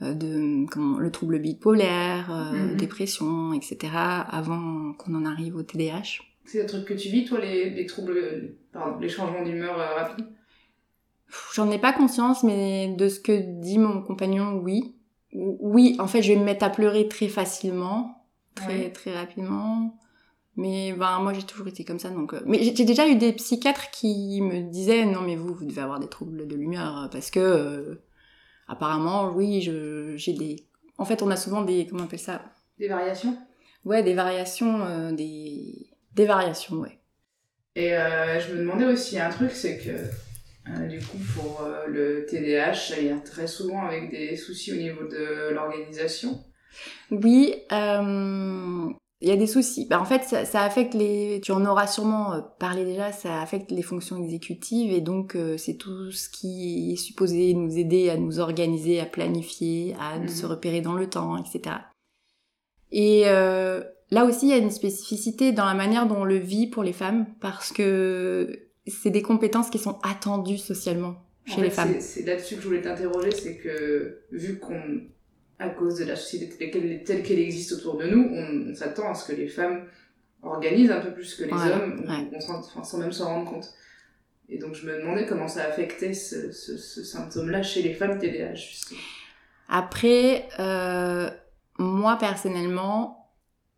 de 0.00 0.66
comment, 0.70 0.98
le 0.98 1.10
trouble 1.10 1.38
bipolaire, 1.38 2.30
euh, 2.32 2.52
Mhm. 2.72 2.76
dépression, 2.76 3.52
etc. 3.52 3.92
avant 4.30 4.92
qu'on 4.94 5.14
en 5.14 5.24
arrive 5.24 5.56
au 5.56 5.62
TDAH. 5.62 6.20
C'est 6.44 6.62
un 6.62 6.66
truc 6.66 6.84
que 6.84 6.94
tu 6.94 7.08
vis, 7.08 7.24
toi, 7.24 7.40
les, 7.40 7.70
les 7.70 7.86
troubles, 7.86 8.12
euh, 8.16 8.56
pardon, 8.72 8.98
les 9.00 9.08
changements 9.08 9.42
d'humeur 9.42 9.78
euh, 9.80 9.94
rapides? 9.96 10.26
J'en 11.54 11.70
ai 11.70 11.78
pas 11.78 11.92
conscience, 11.92 12.42
mais 12.44 12.94
de 12.96 13.08
ce 13.08 13.18
que 13.20 13.60
dit 13.60 13.78
mon 13.78 14.00
compagnon, 14.02 14.60
oui. 14.62 14.94
Ou- 15.32 15.58
Oui, 15.60 15.96
en 15.98 16.06
fait, 16.06 16.22
je 16.22 16.32
vais 16.32 16.38
me 16.38 16.44
mettre 16.44 16.64
à 16.64 16.70
pleurer 16.70 17.08
très 17.08 17.28
facilement, 17.28 18.24
très 18.54 18.66
Ouais. 18.84 18.90
très 18.92 19.14
rapidement. 19.16 19.98
Mais 20.58 20.94
ben 20.94 21.18
moi 21.20 21.34
j'ai 21.34 21.42
toujours 21.42 21.68
été 21.68 21.84
comme 21.84 21.98
ça 21.98 22.08
donc. 22.08 22.32
euh, 22.32 22.40
Mais 22.46 22.62
j'ai 22.62 22.84
déjà 22.86 23.06
eu 23.06 23.16
des 23.16 23.34
psychiatres 23.34 23.90
qui 23.90 24.40
me 24.40 24.62
disaient 24.62 25.04
non 25.04 25.20
mais 25.20 25.36
vous 25.36 25.52
vous 25.52 25.66
devez 25.66 25.82
avoir 25.82 26.00
des 26.00 26.08
troubles 26.08 26.46
de 26.48 26.54
l'humeur 26.56 26.96
euh, 27.02 27.08
parce 27.08 27.30
que 27.30 27.40
euh, 27.40 28.00
apparemment 28.68 29.30
oui 29.30 29.61
j'ai 29.61 30.32
des. 30.32 30.66
En 30.99 31.04
fait 31.04 31.23
on 31.23 31.30
a 31.30 31.37
souvent 31.37 31.62
des 31.62 31.87
comment 31.87 32.02
on 32.02 32.06
appelle 32.06 32.18
ça? 32.18 32.42
Des 32.78 32.88
variations? 32.88 33.37
Ouais 33.85 34.02
des 34.02 34.14
variations 34.14 34.85
euh, 34.85 35.12
des 35.12 35.90
des 36.14 36.26
variations 36.26 36.76
ouais. 36.76 36.99
Et 37.75 37.94
euh, 37.94 38.40
je 38.40 38.54
me 38.54 38.61
demandais 38.61 38.87
aussi 38.87 39.18
un 39.20 39.28
truc, 39.30 39.52
c'est 39.52 39.78
que 39.78 39.90
euh, 40.70 40.87
du 40.87 40.99
coup 40.99 41.18
pour 41.35 41.62
le 41.87 42.25
TDAH, 42.26 42.99
il 42.99 43.06
y 43.06 43.11
a 43.11 43.18
très 43.18 43.46
souvent 43.46 43.85
avec 43.87 44.11
des 44.11 44.35
soucis 44.37 44.73
au 44.73 44.76
niveau 44.76 45.06
de 45.06 45.50
l'organisation. 45.52 46.42
Oui, 47.11 47.54
il 49.23 49.28
y 49.28 49.32
a 49.32 49.37
des 49.37 49.46
soucis. 49.46 49.87
Bah, 49.88 50.00
en 50.00 50.04
fait, 50.04 50.25
ça, 50.25 50.44
ça 50.44 50.62
affecte 50.62 50.92
les. 50.94 51.40
Tu 51.42 51.52
en 51.52 51.64
auras 51.64 51.87
sûrement 51.87 52.35
euh, 52.35 52.40
parlé 52.58 52.85
déjà. 52.85 53.12
Ça 53.12 53.40
affecte 53.40 53.70
les 53.70 53.82
fonctions 53.82 54.23
exécutives 54.23 54.92
et 54.92 55.00
donc 55.00 55.35
euh, 55.37 55.56
c'est 55.56 55.75
tout 55.75 56.11
ce 56.11 56.28
qui 56.28 56.92
est 56.92 56.96
supposé 56.96 57.54
nous 57.54 57.78
aider 57.78 58.11
à 58.11 58.16
nous 58.16 58.40
organiser, 58.40 59.00
à 59.00 59.06
planifier, 59.06 59.94
à 59.99 60.18
Mhm. 60.18 60.28
se 60.28 60.44
repérer 60.46 60.80
dans 60.82 60.94
le 60.94 61.08
temps, 61.08 61.37
etc. 61.38 61.76
Et 62.92 63.23
euh, 63.26 63.82
là 64.11 64.25
aussi, 64.25 64.46
il 64.46 64.50
y 64.50 64.52
a 64.52 64.58
une 64.58 64.70
spécificité 64.70 65.52
dans 65.52 65.64
la 65.64 65.75
manière 65.75 66.06
dont 66.06 66.16
on 66.18 66.25
le 66.25 66.37
vit 66.38 66.66
pour 66.66 66.82
les 66.82 66.92
femmes 66.92 67.26
parce 67.40 67.73
que 67.73 68.68
c'est 68.87 69.11
des 69.11 69.23
compétences 69.23 69.70
qui 69.70 69.78
sont 69.78 69.99
attendues 70.02 70.58
socialement 70.58 71.16
En 71.49 71.50
chez 71.50 71.56
fait, 71.56 71.62
les 71.62 71.70
femmes. 71.70 71.94
C'est 72.00 72.25
là-dessus 72.25 72.56
que 72.56 72.62
je 72.62 72.66
voulais 72.68 72.82
t'interroger, 72.82 73.32
c'est 73.32 73.56
que 73.56 74.20
vu 74.30 74.58
qu'on, 74.61 75.00
à 75.58 75.68
cause 75.70 75.98
de 75.98 76.04
la 76.04 76.16
société 76.16 76.70
telle 77.04 77.22
qu'elle, 77.22 77.38
existe 77.38 77.72
autour 77.72 77.96
de 77.96 78.06
nous, 78.06 78.28
on, 78.30 78.70
on 78.70 78.75
s'attend 78.75 79.10
à 79.10 79.14
ce 79.14 79.30
que 79.30 79.36
les 79.36 79.48
femmes 79.48 79.84
organisent 80.42 80.90
un 80.90 81.00
peu 81.00 81.12
plus 81.12 81.34
que 81.34 81.44
les 81.44 81.52
Ouais, 81.52 81.72
hommes, 81.72 82.04
on- 82.06 82.10
ouais. 82.10 82.28
on 82.34 82.40
s'en- 82.40 82.58
enfin, 82.58 82.84
sans 82.84 82.98
même 82.98 83.12
s'en 83.12 83.26
rendre 83.26 83.50
compte. 83.50 83.68
Et 84.48 84.58
donc 84.58 84.75
je 84.75 84.86
me 84.86 84.98
demandais 85.00 85.26
comment 85.26 85.48
ça 85.48 85.64
affectait 85.64 86.14
ce, 86.14 86.52
ce, 86.52 86.76
ce 86.76 87.02
symptôme-là 87.02 87.62
chez 87.62 87.82
les 87.82 87.94
femmes 87.94 88.18
TDAH. 88.18 88.54
justement. 88.54 89.00
Après, 89.68 90.48
euh, 90.60 91.28
moi 91.78 92.16
personnellement, 92.18 93.32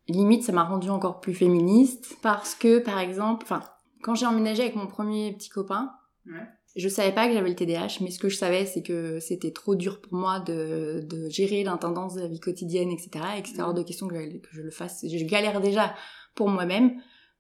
limite 0.09 0.43
ça 0.45 0.53
m'a 0.53 0.65
rendue 0.65 0.91
encore 0.91 1.21
plus 1.21 1.35
féministe 1.35 2.17
parce 2.23 2.55
que 2.55 2.79
par 2.81 2.99
exemple, 2.99 3.45
enfin, 3.45 3.63
quand 4.03 4.15
j'ai 4.15 4.27
emménagé 4.27 4.63
avec 4.63 4.75
mon 4.77 4.87
premier 4.87 5.33
petit 5.33 5.49
copain, 5.49 5.93
Ouais. 6.27 6.47
Je 6.77 6.89
savais 6.89 7.13
pas 7.13 7.27
que 7.27 7.35
j'avais 7.35 7.49
le 7.49 7.55
TDAH, 7.55 7.99
mais 8.01 8.11
ce 8.11 8.19
que 8.19 8.29
je 8.29 8.37
savais 8.37 8.67
c'est 8.67 8.83
que 8.83 9.21
c'était 9.21 9.51
trop 9.53 9.75
dur 9.75 10.01
pour 10.01 10.15
moi 10.15 10.41
de, 10.41 11.01
de 11.09 11.29
gérer 11.29 11.65
l'intendance 11.65 12.15
de 12.15 12.21
la 12.21 12.29
vie 12.29 12.41
quotidienne, 12.41 12.91
etc. 12.91 13.11
Et 13.39 13.43
que 13.43 13.49
c'était 13.49 13.63
hors 13.63 13.75
de 13.75 13.83
question 13.83 14.09
que 14.09 14.15
je, 14.15 14.39
que 14.39 14.49
je 14.53 14.63
le 14.63 14.71
fasse. 14.71 15.05
Je 15.05 15.25
galère 15.25 15.61
déjà 15.61 15.95
pour 16.35 16.49
moi-même. 16.49 16.93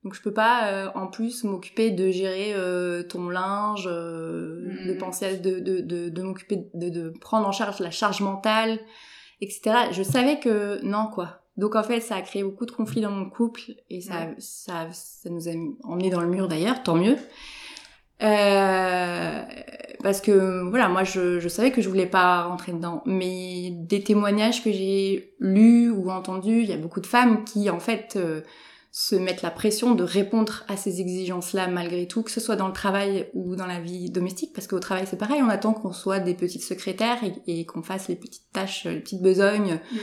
Donc 0.05 0.15
je 0.15 0.23
peux 0.23 0.33
pas 0.33 0.69
euh, 0.69 0.91
en 0.95 1.09
plus 1.09 1.45
m'occuper 1.45 1.91
de 1.91 2.11
gérer 2.11 2.55
euh, 2.55 3.03
ton 3.03 3.29
linge, 3.29 3.89
euh, 3.91 4.87
de 4.87 4.95
penser 4.95 5.27
à, 5.27 5.35
de, 5.35 5.59
de, 5.59 5.81
de, 5.81 6.09
de 6.09 6.23
m'occuper 6.23 6.71
de, 6.75 6.89
de 6.89 7.11
prendre 7.21 7.49
en 7.49 7.53
charge 7.53 7.81
la 7.81 7.91
charge 7.91 8.21
mentale, 8.21 8.79
etc. 9.41 9.89
Je 9.91 10.03
savais 10.03 10.39
que 10.39 10.81
non 10.85 11.09
quoi. 11.13 11.43
Donc 11.57 11.75
en 11.75 11.83
fait 11.83 12.01
ça 12.01 12.15
a 12.15 12.23
créé 12.23 12.45
beaucoup 12.45 12.65
de 12.65 12.71
conflits 12.71 13.01
dans 13.01 13.11
mon 13.11 13.29
couple 13.29 13.63
et 13.91 14.01
ça, 14.01 14.29
ça, 14.39 14.89
ça 14.93 15.31
nous 15.31 15.49
a 15.49 15.53
emmené 15.83 16.11
dans 16.11 16.21
le 16.21 16.29
mur 16.29 16.47
d'ailleurs, 16.47 16.83
tant 16.85 16.95
mieux. 16.95 17.17
Euh, 18.23 19.43
parce 20.03 20.21
que 20.21 20.69
voilà, 20.69 20.89
moi 20.89 21.05
je, 21.05 21.41
je 21.41 21.49
savais 21.49 21.71
que 21.71 21.81
je 21.81 21.89
voulais 21.89 22.07
pas 22.07 22.45
rentrer 22.45 22.73
dedans, 22.73 23.03
mais 23.07 23.71
des 23.73 24.03
témoignages 24.03 24.63
que 24.63 24.73
j'ai 24.73 25.35
lus 25.39 25.91
ou 25.91 26.11
entendus, 26.11 26.63
il 26.63 26.69
y 26.69 26.73
a 26.73 26.77
beaucoup 26.77 27.01
de 27.01 27.07
femmes 27.07 27.45
qui 27.45 27.71
en 27.71 27.81
fait 27.81 28.15
euh, 28.17 28.41
se 28.91 29.15
mettent 29.15 29.43
la 29.43 29.51
pression 29.51 29.95
de 29.95 30.03
répondre 30.03 30.65
à 30.69 30.77
ces 30.77 31.01
exigences-là 31.01 31.69
malgré 31.69 32.07
tout, 32.09 32.23
que 32.23 32.31
ce 32.31 32.41
soit 32.41 32.57
dans 32.57 32.67
le 32.67 32.73
travail 32.73 33.29
ou 33.35 33.55
dans 33.55 33.67
la 33.67 33.81
vie 33.81 34.11
domestique, 34.11 34.53
parce 34.53 34.67
qu'au 34.67 34.81
travail 34.81 35.05
c'est 35.09 35.19
pareil, 35.19 35.41
on 35.43 35.49
attend 35.49 35.73
qu'on 35.73 35.93
soit 35.93 36.21
des 36.21 36.35
petites 36.35 36.65
secrétaires 36.65 37.19
et, 37.47 37.67
qu'on 37.67 37.83
fasse 37.83 38.09
les 38.09 38.17
petites 38.17 38.51
tâches, 38.53 38.85
les 38.85 39.01
petites 39.01 39.23
besognes. 39.23 39.79
Euh, 39.93 39.99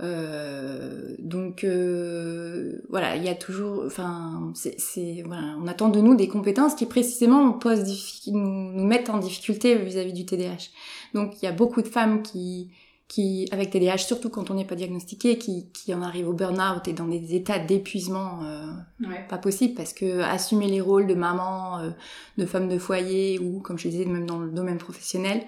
donc 0.00 1.64
euh, 1.64 2.82
voilà, 2.90 3.16
il 3.16 3.24
y 3.24 3.28
a 3.28 3.34
toujours, 3.34 3.84
enfin, 3.86 4.52
c'est, 4.54 5.22
voilà, 5.24 5.56
on 5.62 5.66
attend 5.66 5.88
de 5.88 6.00
nous 6.00 6.14
des 6.14 6.28
compétences 6.28 6.74
qui 6.74 6.86
précisément 6.86 7.52
posent 7.52 7.84
nous, 8.26 8.72
nous 8.72 8.84
mettent 8.84 9.10
en 9.10 9.18
difficulté 9.18 9.76
vis-à-vis 9.76 10.12
du 10.12 10.26
TDAH. 10.26 10.70
Donc 11.14 11.40
il 11.40 11.44
y 11.46 11.48
a 11.48 11.52
beaucoup 11.52 11.80
de 11.80 11.88
femmes 11.88 12.22
qui, 12.22 12.70
qui 13.08 13.48
avec 13.52 13.70
TDAH, 13.70 13.98
surtout 13.98 14.28
quand 14.28 14.50
on 14.50 14.54
n'est 14.54 14.66
pas 14.66 14.74
diagnostiqué, 14.74 15.38
qui, 15.38 15.70
qui 15.72 15.94
en 15.94 16.02
arrivent 16.02 16.28
au 16.28 16.34
burn-out 16.34 16.86
et 16.88 16.92
dans 16.92 17.06
des 17.06 17.34
états 17.34 17.58
d'épuisement 17.58 18.40
euh, 18.44 18.66
Ouais. 19.00 19.26
pas 19.28 19.38
possible 19.38 19.74
parce 19.74 19.92
que 19.92 20.20
assumer 20.20 20.66
les 20.68 20.80
rôles 20.80 21.06
de 21.06 21.14
maman, 21.14 21.78
euh, 21.78 21.90
de 22.38 22.46
femme 22.46 22.68
de 22.68 22.78
foyer 22.78 23.38
ou 23.38 23.60
comme 23.60 23.78
je 23.78 23.88
disais 23.88 24.04
même 24.04 24.26
dans 24.26 24.38
le 24.40 24.50
domaine 24.50 24.78
professionnel, 24.78 25.42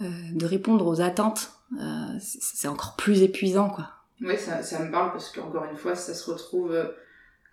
euh, 0.00 0.10
de 0.32 0.46
répondre 0.46 0.86
aux 0.86 1.00
attentes, 1.00 1.52
euh, 1.52 1.57
c'est 2.20 2.40
c'est 2.42 2.68
encore 2.68 2.96
plus 2.96 3.22
épuisant 3.22 3.68
quoi. 3.70 3.90
Ouais, 4.20 4.36
ça, 4.36 4.62
ça 4.62 4.82
me 4.84 4.90
parle 4.90 5.12
parce 5.12 5.30
qu'encore 5.30 5.64
une 5.70 5.76
fois, 5.76 5.94
ça 5.94 6.12
se 6.14 6.28
retrouve 6.30 6.72
euh, 6.72 6.86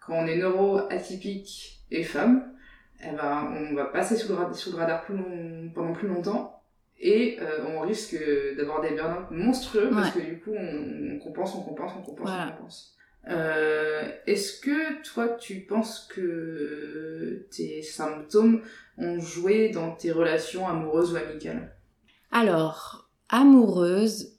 quand 0.05 0.13
on 0.13 0.25
est 0.25 0.37
neuroatypique 0.37 1.79
et 1.91 2.03
femme, 2.03 2.51
eh 3.03 3.11
ben, 3.11 3.53
on 3.71 3.75
va 3.75 3.85
passer 3.85 4.15
sous 4.15 4.29
le, 4.29 4.35
radar, 4.35 4.55
sous 4.55 4.71
le 4.71 4.77
radar 4.77 5.03
plus 5.03 5.15
long- 5.15 5.69
pendant 5.75 5.93
plus 5.93 6.07
longtemps 6.07 6.63
et 6.99 7.37
euh, 7.41 7.65
on 7.67 7.81
risque 7.81 8.17
d'avoir 8.57 8.81
des 8.81 8.91
burn-out 8.91 9.29
monstrueux 9.31 9.89
parce 9.91 10.11
que 10.11 10.19
du 10.19 10.39
coup, 10.39 10.53
on, 10.57 11.15
on 11.15 11.19
compense, 11.19 11.53
on 11.55 11.61
compense, 11.61 11.91
on 11.97 12.01
compense, 12.01 12.27
Voilà. 12.29 12.47
on 12.47 12.57
compense. 12.57 12.91
Euh, 13.27 14.09
Est-ce 14.27 14.59
que 14.61 15.01
toi, 15.03 15.29
tu 15.29 15.61
penses 15.61 16.07
que 16.13 17.47
tes 17.55 17.81
symptômes 17.81 18.61
ont 18.97 19.19
joué 19.19 19.69
dans 19.69 19.91
tes 19.91 20.11
relations 20.11 20.67
amoureuses 20.67 21.13
ou 21.13 21.17
amicales? 21.17 21.75
Alors, 22.31 23.04
amoureuse, 23.29 24.33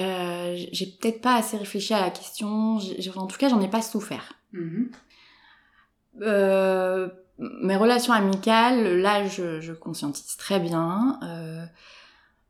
euh, 0.00 0.56
j'ai 0.72 0.86
peut-être 0.86 1.20
pas 1.20 1.36
assez 1.36 1.56
réfléchi 1.56 1.94
à 1.94 2.00
la 2.00 2.10
question, 2.10 2.78
en 3.16 3.26
tout 3.26 3.38
cas 3.38 3.48
j'en 3.48 3.60
ai 3.60 3.68
pas 3.68 3.82
souffert. 3.82 4.34
Mhm. 4.52 4.90
Euh, 6.22 7.08
mes 7.38 7.76
relations 7.76 8.12
amicales, 8.12 9.00
là, 9.00 9.26
je, 9.26 9.60
je 9.60 9.72
conscientise 9.72 10.36
très 10.36 10.60
bien. 10.60 11.18
Euh, 11.22 11.64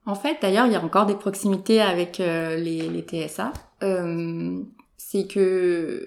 en 0.06 0.14
fait, 0.14 0.38
d'ailleurs, 0.42 0.66
il 0.66 0.72
y 0.72 0.76
a 0.76 0.84
encore 0.84 1.06
des 1.06 1.14
proximités 1.14 1.80
avec 1.80 2.20
euh, 2.20 2.56
les, 2.56 2.88
les 2.88 3.02
TSA. 3.02 3.52
Euh, 3.82 4.62
c'est 4.98 5.26
que, 5.26 6.06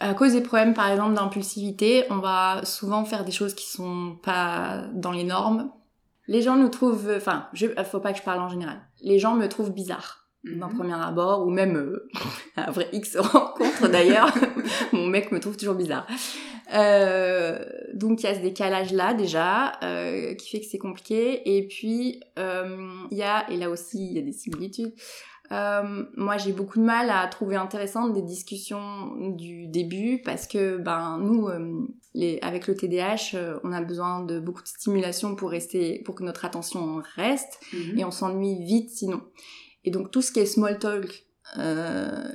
à 0.00 0.14
cause 0.14 0.32
des 0.32 0.40
problèmes, 0.40 0.72
par 0.72 0.90
exemple, 0.90 1.14
d'impulsivité, 1.14 2.04
on 2.10 2.18
va 2.18 2.64
souvent 2.64 3.04
faire 3.04 3.24
des 3.24 3.32
choses 3.32 3.54
qui 3.54 3.70
sont 3.70 4.16
pas 4.22 4.84
dans 4.94 5.12
les 5.12 5.24
normes. 5.24 5.70
Les 6.28 6.42
gens 6.42 6.56
nous 6.56 6.68
trouvent, 6.68 7.12
enfin, 7.16 7.48
je, 7.52 7.66
faut 7.90 8.00
pas 8.00 8.12
que 8.12 8.18
je 8.18 8.22
parle 8.24 8.40
en 8.40 8.48
général. 8.48 8.80
Les 9.02 9.18
gens 9.18 9.34
me 9.34 9.48
trouvent 9.48 9.72
bizarre 9.72 10.18
d'un 10.44 10.68
Mhm. 10.68 10.76
premier 10.76 10.94
abord, 10.94 11.46
ou 11.46 11.50
même 11.50 11.76
euh, 11.76 12.08
après 12.56 12.88
X 12.92 13.16
rencontres 13.16 13.88
d'ailleurs, 13.88 14.32
mon 14.92 15.06
mec 15.06 15.30
me 15.32 15.38
trouve 15.40 15.56
toujours 15.56 15.74
bizarre. 15.76 16.06
Euh, 16.74 17.58
donc 17.94 18.22
il 18.22 18.26
y 18.26 18.28
a 18.28 18.34
ce 18.34 18.40
décalage-là 18.40 19.14
déjà, 19.14 19.72
euh, 19.82 20.34
qui 20.34 20.50
fait 20.50 20.60
que 20.60 20.66
c'est 20.66 20.78
compliqué. 20.78 21.56
Et 21.56 21.66
puis 21.68 22.20
euh, 22.38 22.76
il 23.10 23.18
y 23.18 23.22
a, 23.22 23.48
et 23.50 23.56
là 23.56 23.68
aussi 23.70 24.04
il 24.06 24.12
y 24.14 24.18
a 24.18 24.22
des 24.22 24.32
similitudes, 24.32 24.92
euh, 25.52 26.04
moi 26.16 26.38
j'ai 26.38 26.52
beaucoup 26.52 26.78
de 26.78 26.84
mal 26.84 27.10
à 27.10 27.26
trouver 27.26 27.56
intéressantes 27.56 28.12
des 28.14 28.22
discussions 28.22 29.14
du 29.36 29.66
début 29.68 30.22
parce 30.24 30.46
que 30.46 30.78
ben 30.78 31.18
nous, 31.18 31.48
euh, 31.48 31.86
les, 32.14 32.38
avec 32.42 32.66
le 32.66 32.74
TDAH, 32.74 33.34
euh, 33.34 33.58
on 33.62 33.72
a 33.72 33.82
besoin 33.82 34.24
de 34.24 34.40
beaucoup 34.40 34.62
de 34.62 34.68
stimulation 34.68 35.36
pour 35.36 35.50
rester, 35.50 36.00
pour 36.04 36.14
que 36.14 36.24
notre 36.24 36.44
attention 36.44 37.02
reste 37.16 37.60
Mhm. 37.72 37.98
et 37.98 38.04
on 38.04 38.10
s'ennuie 38.10 38.64
vite 38.64 38.90
sinon. 38.90 39.22
Et 39.84 39.90
donc 39.90 40.10
tout 40.10 40.22
ce 40.22 40.32
qui 40.32 40.40
est 40.40 40.46
small 40.46 40.78
talk, 40.78 41.26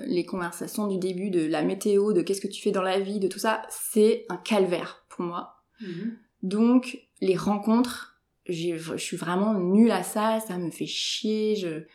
les 0.06 0.25
conversations 0.25 0.86
du 0.86 0.99
début, 0.99 1.32
de 1.32 1.45
la 1.47 1.63
météo, 1.63 2.13
de 2.13 2.21
qu'est-ce 2.21 2.41
que 2.41 2.47
tu 2.47 2.62
fais 2.62 2.71
dans 2.71 2.84
la 2.84 2.99
vie, 2.99 3.19
de 3.19 3.27
tout 3.27 3.39
ça, 3.39 3.63
c'est 3.69 4.25
un 4.30 4.38
calvaire 4.38 5.06
pour 5.10 5.25
moi. 5.25 5.56
Mhm. 5.82 6.17
Donc 6.43 6.99
les 7.21 7.36
rencontres, 7.36 8.21
je 8.47 8.95
suis 8.97 9.17
vraiment 9.17 9.56
nulle 9.56 9.91
à 9.91 10.03
ça, 10.03 10.39
ça 10.39 10.58
me 10.60 10.69
fait 10.69 10.86
chier, 10.86 11.56
je 11.56 11.86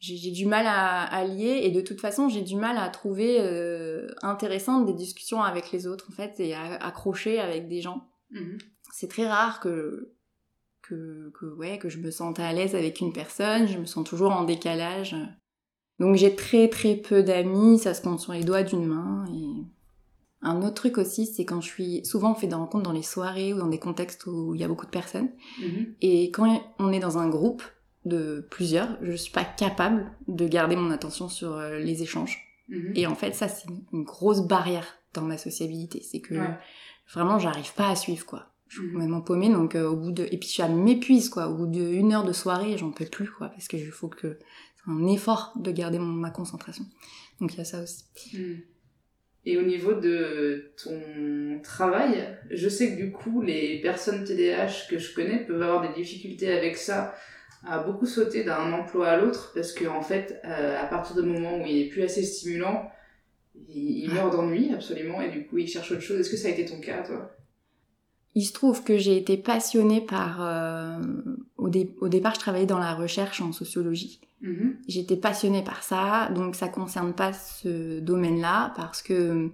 j'ai 0.00 0.30
du 0.30 0.46
mal 0.46 0.66
à, 0.66 1.02
à 1.02 1.24
lier 1.24 1.60
et 1.62 1.70
de 1.70 1.80
toute 1.80 2.00
façon 2.00 2.28
j'ai 2.28 2.42
du 2.42 2.56
mal 2.56 2.76
à 2.78 2.88
trouver 2.88 3.36
euh, 3.38 4.08
intéressantes 4.22 4.86
des 4.86 4.94
discussions 4.94 5.42
avec 5.42 5.70
les 5.72 5.86
autres 5.86 6.06
en 6.10 6.14
fait 6.14 6.40
et 6.40 6.54
à 6.54 6.74
accrocher 6.76 7.38
avec 7.38 7.68
des 7.68 7.80
gens 7.80 8.10
Mhm. 8.30 8.58
c'est 8.92 9.08
très 9.08 9.26
rare 9.26 9.60
que, 9.60 10.12
que, 10.82 11.30
que, 11.38 11.46
ouais, 11.46 11.78
que 11.78 11.88
je 11.88 11.98
me 11.98 12.10
sente 12.10 12.38
à 12.38 12.52
l'aise 12.52 12.74
avec 12.74 13.00
une 13.00 13.12
personne, 13.12 13.66
je 13.66 13.78
me 13.78 13.86
sens 13.86 14.08
toujours 14.08 14.32
en 14.32 14.44
décalage. 14.44 15.16
Donc 15.98 16.16
j'ai 16.16 16.34
très 16.34 16.68
très 16.68 16.96
peu 16.96 17.22
d'amis, 17.22 17.78
ça 17.78 17.94
se 17.94 18.02
compte 18.02 18.20
sur 18.20 18.32
les 18.32 18.44
doigts 18.44 18.62
d'une 18.62 18.86
main. 18.86 19.24
Et... 19.34 19.64
Un 20.42 20.62
autre 20.62 20.74
truc 20.74 20.96
aussi, 20.96 21.26
c'est 21.26 21.44
quand 21.44 21.60
je 21.60 21.68
suis... 21.68 22.04
Souvent 22.06 22.32
on 22.32 22.34
fait 22.34 22.46
des 22.46 22.54
rencontres 22.54 22.84
dans 22.84 22.92
les 22.92 23.02
soirées 23.02 23.52
ou 23.52 23.58
dans 23.58 23.66
des 23.66 23.78
contextes 23.78 24.26
où 24.26 24.54
il 24.54 24.60
y 24.60 24.64
a 24.64 24.68
beaucoup 24.68 24.86
de 24.86 24.90
personnes. 24.90 25.30
Mhm. 25.60 25.94
Et 26.00 26.30
quand 26.30 26.62
on 26.78 26.92
est 26.92 27.00
dans 27.00 27.18
un 27.18 27.28
groupe 27.28 27.62
de 28.04 28.46
plusieurs, 28.50 28.96
je 29.02 29.12
suis 29.12 29.32
pas 29.32 29.44
capable 29.44 30.10
de 30.28 30.46
garder 30.48 30.76
mon 30.76 30.90
attention 30.90 31.28
sur 31.28 31.52
euh, 31.56 31.78
les 31.78 32.02
échanges. 32.02 32.38
Mhm. 32.68 32.92
Et 32.94 33.06
en 33.06 33.14
fait, 33.14 33.34
ça, 33.34 33.48
c'est 33.48 33.66
une- 33.92 34.04
grosse 34.04 34.46
barrière 34.46 34.86
dans 35.14 35.22
ma 35.22 35.36
sociabilité. 35.38 36.00
C'est 36.02 36.20
que 36.20 36.34
Ouais. 36.34 36.56
vraiment, 37.12 37.38
j'arrive 37.38 37.74
pas 37.74 37.90
à 37.90 37.96
suivre, 37.96 38.24
quoi. 38.24 38.46
Je 38.68 38.76
suis 38.78 38.86
Mhm. 38.86 38.92
complètement 38.92 39.20
paumée, 39.20 39.48
donc 39.50 39.74
euh, 39.74 39.88
au 39.88 39.96
bout 39.96 40.12
de... 40.12 40.26
Et 40.30 40.38
puis, 40.38 40.48
ça 40.48 40.68
m'épuise, 40.68 41.28
quoi. 41.28 41.48
Au 41.48 41.54
bout 41.56 41.66
d'une 41.66 42.12
heure 42.12 42.24
de 42.24 42.32
soirée, 42.32 42.78
j'en 42.78 42.90
peux 42.92 43.04
plus, 43.06 43.28
quoi. 43.30 43.48
Parce 43.48 43.68
que 43.68 43.76
il 43.76 43.90
faut 43.90 44.08
que... 44.08 44.38
C'est 44.76 44.90
un 44.90 45.06
effort 45.08 45.52
de 45.56 45.70
garder 45.72 45.98
mon- 45.98 46.06
ma 46.06 46.30
concentration. 46.30 46.84
Donc, 47.40 47.52
il 47.54 47.58
y 47.58 47.60
a 47.60 47.64
ça 47.64 47.82
aussi. 47.82 48.04
Hmm. 48.32 48.60
Et 49.44 49.56
au 49.58 49.62
niveau 49.62 49.94
de 49.94 50.72
ton 50.82 51.60
travail, 51.62 52.38
je 52.50 52.68
sais 52.68 52.92
que 52.96 53.02
du 53.02 53.10
coup, 53.10 53.40
les 53.42 53.80
personnes 53.80 54.24
TDAH 54.24 54.86
que 54.90 54.98
je 54.98 55.14
connais 55.14 55.44
peuvent 55.46 55.60
avoir 55.62 55.80
des 55.86 55.94
difficultés 56.00 56.52
avec 56.52 56.76
ça, 56.76 57.14
à 57.64 57.78
beaucoup 57.78 58.06
sauter 58.06 58.42
d'un 58.44 58.72
emploi 58.72 59.08
à 59.08 59.16
l'autre, 59.18 59.52
parce 59.54 59.72
que 59.72 59.86
en 59.86 60.02
fait, 60.02 60.40
euh, 60.44 60.80
à 60.80 60.86
partir 60.86 61.16
du 61.16 61.28
moment 61.28 61.58
où 61.58 61.66
il 61.66 61.78
est 61.78 61.88
plus 61.88 62.02
assez 62.02 62.22
stimulant, 62.22 62.90
il, 63.68 64.04
il 64.04 64.10
meurt 64.12 64.32
d'ennui, 64.32 64.72
absolument, 64.72 65.20
et 65.20 65.30
du 65.30 65.46
coup, 65.46 65.58
il 65.58 65.68
cherche 65.68 65.92
autre 65.92 66.00
chose. 66.00 66.20
Est-ce 66.20 66.30
que 66.30 66.36
ça 66.36 66.48
a 66.48 66.52
été 66.52 66.64
ton 66.64 66.80
cas, 66.80 67.02
toi? 67.02 67.30
Il 68.34 68.44
se 68.44 68.52
trouve 68.52 68.84
que 68.84 68.96
j'ai 68.96 69.16
été 69.16 69.36
passionnée 69.36 70.00
par... 70.00 70.38
euh, 70.40 70.98
Au, 71.56 71.68
dé- 71.68 71.94
au 72.00 72.08
départ, 72.08 72.34
je 72.34 72.40
travaillais 72.40 72.66
dans 72.66 72.78
la 72.78 72.94
recherche 72.94 73.40
en 73.42 73.52
sociologie. 73.52 74.20
Mhm. 74.40 74.76
J'étais 74.88 75.16
passionnée 75.16 75.62
par 75.62 75.82
ça, 75.82 76.30
donc 76.34 76.54
ça 76.54 76.68
concerne 76.68 77.12
pas 77.12 77.32
ce 77.34 78.00
domaine-là 78.00 78.72
parce 78.76 79.02
que, 79.02 79.50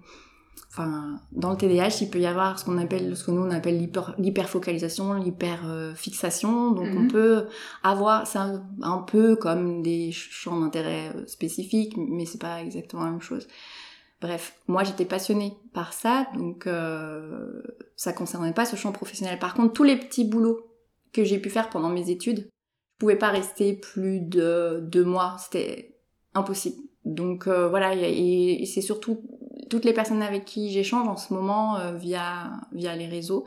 enfin, 0.68 1.20
dans 1.32 1.50
le 1.50 1.56
TDAH, 1.56 1.98
il 2.02 2.10
peut 2.10 2.18
y 2.20 2.26
avoir 2.26 2.58
ce 2.58 2.64
qu'on 2.64 2.78
appelle, 2.78 3.16
ce 3.16 3.24
que 3.24 3.30
nous 3.30 3.42
on 3.42 3.50
appelle 3.50 3.78
l'hyper- 3.78 4.14
l'hyperfocalisation, 4.18 5.14
l'hyperfixation. 5.14 6.70
Donc 6.72 6.88
on 6.94 7.00
Mhm. 7.00 7.08
peut 7.10 7.46
avoir, 7.82 8.26
c'est 8.26 8.38
un, 8.38 8.64
un 8.82 8.98
peu 8.98 9.36
comme 9.36 9.82
des 9.82 10.12
champs 10.12 10.60
d'intérêt 10.60 11.12
euh, 11.14 11.26
spécifiques, 11.26 11.94
mais 11.96 12.24
c'est 12.26 12.40
pas 12.40 12.62
exactement 12.62 13.04
la 13.04 13.10
même 13.10 13.20
chose. 13.20 13.46
Bref, 14.20 14.58
moi 14.66 14.82
j'étais 14.82 15.04
passionnée 15.04 15.54
par 15.74 15.92
ça, 15.92 16.26
donc 16.36 16.66
euh, 16.66 17.62
ça 17.96 18.12
concernait 18.12 18.54
pas 18.54 18.64
ce 18.64 18.74
champ 18.76 18.92
professionnel. 18.92 19.38
Par 19.38 19.54
contre, 19.54 19.74
tous 19.74 19.82
les 19.84 19.96
petits 19.96 20.24
boulots 20.24 20.66
que 21.12 21.22
j'ai 21.24 21.38
pu 21.38 21.50
faire 21.50 21.68
pendant 21.68 21.90
mes 21.90 22.08
études, 22.10 22.38
je 22.40 22.98
pouvais 22.98 23.16
pas 23.16 23.28
rester 23.28 23.74
plus 23.74 24.20
de 24.20 24.80
deux 24.82 25.04
mois, 25.04 25.36
c'était 25.38 25.96
impossible. 26.34 26.76
Donc 27.04 27.46
euh, 27.46 27.68
voilà, 27.68 27.94
et 27.94 28.64
c'est 28.66 28.80
surtout 28.80 29.20
toutes 29.70 29.85
les 29.85 29.92
personnes 29.92 30.22
avec 30.22 30.44
qui 30.44 30.70
j'échange 30.70 31.09
en 31.09 31.16
ce 31.16 31.33
moment 31.35 31.76
euh, 31.79 31.92
via 31.94 32.50
via 32.72 32.94
les 32.96 33.07
réseaux 33.07 33.44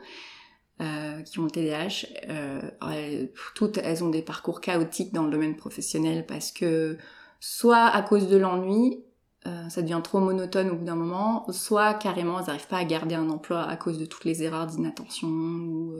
euh, 0.80 1.20
qui 1.22 1.38
ont 1.38 1.44
le 1.44 1.50
TDAH, 1.50 2.06
euh, 2.30 2.60
elles- 2.90 3.32
toutes 3.54 3.78
elles 3.78 4.02
ont 4.02 4.08
des 4.10 4.22
parcours 4.22 4.60
chaotiques 4.60 5.12
dans 5.12 5.24
le 5.24 5.30
domaine 5.30 5.56
professionnel 5.56 6.24
parce 6.26 6.52
que 6.52 6.96
soit 7.38 7.84
à 7.86 8.02
cause 8.02 8.28
de 8.28 8.36
l'ennui, 8.38 9.04
euh, 9.46 9.68
ça 9.68 9.82
devient 9.82 10.00
trop 10.02 10.20
monotone 10.20 10.70
au 10.70 10.76
bout 10.76 10.84
d'un 10.84 10.94
moment, 10.94 11.46
soit 11.52 11.94
carrément 11.94 12.38
elles 12.40 12.46
n'arrivent 12.46 12.66
pas 12.68 12.78
à 12.78 12.84
garder 12.84 13.14
un 13.14 13.28
emploi 13.30 13.62
à 13.62 13.76
cause 13.76 13.98
de 13.98 14.04
toutes 14.06 14.24
les 14.24 14.42
erreurs 14.42 14.66
d'inattention 14.66 15.28
ou 15.28 15.96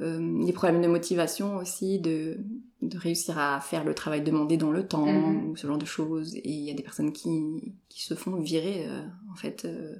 euh, 0.00 0.44
des 0.44 0.52
problèmes 0.52 0.80
de 0.82 0.88
motivation 0.88 1.56
aussi, 1.56 1.98
de, 1.98 2.38
de 2.82 2.98
réussir 2.98 3.38
à 3.38 3.60
faire 3.60 3.84
le 3.84 3.94
travail 3.94 4.22
demandé 4.22 4.56
dans 4.56 4.70
le 4.70 4.86
temps, 4.86 5.06
Mhm. 5.06 5.50
ou 5.50 5.56
ce 5.56 5.66
genre 5.66 5.78
de 5.78 5.84
choses. 5.86 6.34
Et 6.36 6.48
il 6.50 6.64
y 6.64 6.70
a 6.70 6.74
des 6.74 6.82
personnes 6.82 7.12
qui, 7.12 7.74
qui 7.88 8.02
se 8.04 8.14
font 8.14 8.36
virer, 8.36 8.86
euh, 8.86 9.00
en 9.32 9.34
fait. 9.36 9.64
euh. 9.64 9.94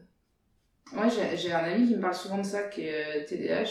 Ouais, 0.97 1.09
j'ai 1.37 1.53
un 1.53 1.59
ami 1.65 1.87
qui 1.89 1.97
me 1.97 2.01
parle 2.01 2.15
souvent 2.15 2.39
de 2.39 2.45
ça, 2.47 2.63
qui 2.63 2.83
est 2.83 3.23
euh, 3.23 3.25
TDAH. 3.27 3.71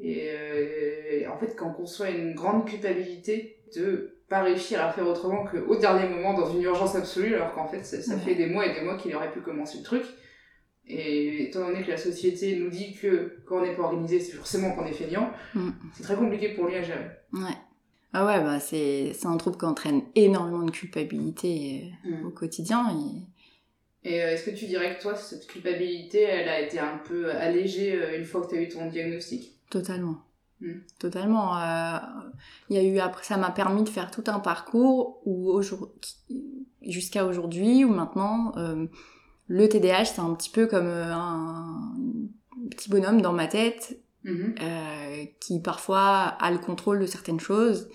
Et 0.00 0.30
euh, 0.30 1.30
en 1.30 1.36
fait, 1.38 1.54
quand 1.56 1.70
on 1.70 1.72
conçoit 1.74 2.10
une 2.10 2.34
grande 2.34 2.66
culpabilité 2.66 3.56
de 3.76 4.14
pas 4.28 4.42
réussir 4.42 4.80
à 4.82 4.92
faire 4.92 5.06
autrement 5.06 5.44
qu'au 5.44 5.76
dernier 5.76 6.08
moment 6.08 6.34
dans 6.34 6.50
une 6.52 6.62
urgence 6.62 6.94
absolue, 6.94 7.34
alors 7.34 7.52
qu'en 7.54 7.66
fait, 7.66 7.82
ça, 7.84 8.00
ça 8.00 8.14
Ouais. 8.14 8.20
fait 8.20 8.34
des 8.34 8.46
mois 8.46 8.66
et 8.66 8.74
des 8.74 8.82
mois 8.82 8.96
qu'il 8.96 9.14
aurait 9.16 9.32
pu 9.32 9.40
commencer 9.40 9.78
le 9.78 9.84
truc. 9.84 10.02
Et 10.90 11.42
étant 11.44 11.66
donné 11.66 11.82
que 11.84 11.90
la 11.90 11.96
société 11.98 12.56
nous 12.58 12.70
dit 12.70 12.94
que 12.94 13.38
quand 13.46 13.58
on 13.58 13.62
n'est 13.62 13.74
pas 13.74 13.82
organisé, 13.82 14.20
c'est 14.20 14.32
forcément 14.32 14.72
qu'on 14.72 14.86
est 14.86 14.92
feignant, 14.92 15.30
Mm. 15.54 15.70
c'est 15.94 16.02
très 16.02 16.16
compliqué 16.16 16.50
pour 16.54 16.66
lui 16.66 16.76
à 16.76 16.82
gérer. 16.82 17.06
Ouais. 17.32 17.56
Ah 18.14 18.24
ouais, 18.24 18.40
bah 18.42 18.58
c'est 18.58 19.12
un 19.24 19.36
trouble 19.36 19.58
qui 19.58 19.66
entraîne 19.66 20.00
énormément 20.14 20.62
de 20.62 20.70
culpabilité 20.70 21.92
euh, 22.06 22.26
au 22.26 22.30
quotidien. 22.30 22.86
Et... 24.04 24.10
Et 24.10 24.22
euh, 24.22 24.32
est-ce 24.32 24.44
que 24.48 24.56
tu 24.56 24.64
dirais 24.66 24.96
que 24.96 25.02
toi, 25.02 25.14
cette 25.14 25.46
culpabilité, 25.46 26.22
elle 26.22 26.48
a 26.48 26.60
été 26.60 26.78
un 26.78 26.98
peu 26.98 27.30
allégée 27.32 27.92
euh, 27.94 28.18
une 28.18 28.24
fois 28.24 28.40
que 28.42 28.48
tu 28.50 28.56
as 28.56 28.62
eu 28.62 28.68
ton 28.68 28.86
diagnostic? 28.86 29.58
Totalement. 29.68 30.22
Mm. 30.60 30.72
Totalement. 30.98 31.58
euh, 31.58 31.98
y 32.70 32.78
a 32.78 32.82
eu 32.82 32.98
après, 32.98 33.24
ça 33.24 33.36
m'a 33.36 33.50
permis 33.50 33.82
de 33.84 33.88
faire 33.90 34.10
tout 34.10 34.24
un 34.28 34.40
parcours 34.40 35.20
où 35.26 35.50
aujourd'hui, 35.50 35.90
jusqu'à 36.80 37.26
aujourd'hui, 37.26 37.84
où 37.84 37.90
maintenant, 37.90 38.52
euh, 38.56 38.86
le 39.48 39.68
TDAH, 39.68 40.04
c'est 40.06 40.20
un 40.20 40.34
petit 40.34 40.50
peu 40.50 40.66
comme 40.66 40.86
euh, 40.86 41.12
un 41.12 41.94
petit 42.70 42.88
bonhomme 42.90 43.20
dans 43.20 43.32
ma 43.32 43.46
tête 43.48 44.00
Mhm. 44.24 44.54
euh, 44.60 45.24
qui 45.40 45.60
parfois 45.60 46.02
a 46.40 46.50
le 46.50 46.58
contrôle 46.58 46.98
de 47.00 47.06
certaines 47.06 47.40
choses, 47.40 47.88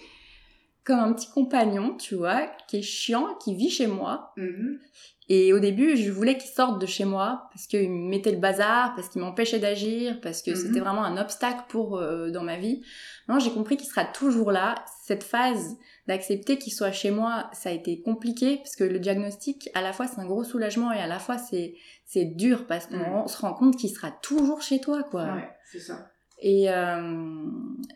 comme 0.84 1.00
un 1.00 1.14
petit 1.14 1.30
compagnon, 1.30 1.96
tu 1.98 2.16
vois, 2.16 2.48
qui 2.68 2.78
est 2.78 2.82
chiant, 2.82 3.36
qui 3.36 3.56
vit 3.56 3.70
chez 3.70 3.88
moi. 3.88 4.34
Mhm. 4.38 4.80
Et 5.30 5.54
au 5.54 5.60
début, 5.60 5.96
je 5.96 6.12
voulais 6.12 6.38
qu'il 6.38 6.50
sorte 6.52 6.82
de 6.82 6.86
chez 6.86 7.06
moi 7.06 7.48
parce 7.54 7.66
qu'il 7.68 7.90
me 7.90 8.10
mettait 8.10 8.32
le 8.32 8.40
bazar, 8.40 8.94
parce 8.96 9.08
qu'il 9.10 9.22
m'empêchait 9.22 9.60
d'agir, 9.60 10.20
parce 10.22 10.42
que 10.42 10.52
Mhm. 10.52 10.56
c'était 10.58 10.80
vraiment 10.82 11.04
un 11.06 11.18
obstacle 11.22 11.64
pour 11.70 11.98
euh, 11.98 12.30
dans 12.30 12.44
ma 12.44 12.58
vie. 12.58 12.84
Maintenant, 13.28 13.40
j'ai 13.44 13.52
compris 13.52 13.78
qu'il 13.78 13.88
sera 13.88 14.04
toujours 14.04 14.52
là. 14.52 14.76
Cette 15.06 15.24
phase 15.24 15.78
d'accepter 16.08 16.58
qu'il 16.58 16.74
soit 16.74 16.92
chez 16.92 17.10
moi, 17.12 17.50
ça 17.54 17.70
a 17.70 17.72
été 17.72 18.02
compliqué 18.02 18.58
parce 18.58 18.76
que 18.76 18.84
le 18.84 19.00
diagnostic, 19.00 19.70
à 19.74 19.82
la 19.82 19.94
fois, 19.94 20.08
c'est 20.08 20.20
un 20.20 20.26
gros 20.26 20.44
soulagement 20.44 20.92
et 20.92 21.00
à 21.00 21.08
la 21.08 21.20
fois, 21.20 21.38
c'est 21.38 21.76
c'est 22.06 22.26
dur 22.26 22.68
parce 22.68 22.88
qu'on 22.88 23.22
Mhm. 23.22 23.28
se 23.28 23.38
rend 23.40 23.54
compte 23.54 23.78
qu'il 23.78 23.90
sera 23.90 24.12
toujours 24.12 24.62
chez 24.62 24.82
toi, 24.82 25.04
quoi. 25.04 25.24
Ouais, 25.36 25.50
c'est 25.72 25.80
ça. 25.80 26.10
Et 26.42 26.70
euh, 26.70 27.46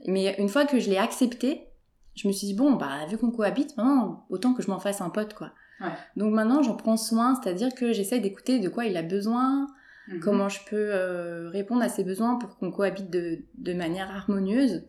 mais 0.06 0.34
une 0.40 0.48
fois 0.50 0.66
que 0.66 0.80
je 0.80 0.90
l'ai 0.90 0.98
accepté, 0.98 1.68
je 2.16 2.28
me 2.30 2.34
suis 2.34 2.48
dit 2.48 2.54
bon 2.54 2.74
bah 2.74 3.06
vu 3.10 3.18
qu'on 3.18 3.32
cohabite 3.32 3.76
maintenant 3.76 4.26
autant 4.30 4.54
que 4.54 4.64
je 4.64 4.72
m'en 4.72 4.80
fasse 4.80 5.02
un 5.02 5.10
pote 5.10 5.34
quoi. 5.34 5.52
Ouais. 5.82 5.88
Donc 6.16 6.34
maintenant 6.34 6.64
j'en 6.64 6.76
prends 6.76 6.98
soin, 6.98 7.36
c'est-à-dire 7.42 7.74
que 7.76 7.94
j'essaye 7.94 8.22
d'écouter 8.22 8.60
de 8.60 8.70
quoi 8.70 8.86
il 8.86 8.98
a 8.98 9.04
besoin, 9.04 9.68
Mhm. 10.10 10.20
comment 10.22 10.48
je 10.50 10.60
peux 10.70 10.76
euh, 10.94 11.50
répondre 11.50 11.82
à 11.82 11.90
ses 11.90 12.04
besoins 12.06 12.36
pour 12.38 12.58
qu'on 12.58 12.72
cohabite 12.72 13.10
de, 13.10 13.40
de 13.58 13.74
manière 13.74 14.10
harmonieuse. 14.10 14.84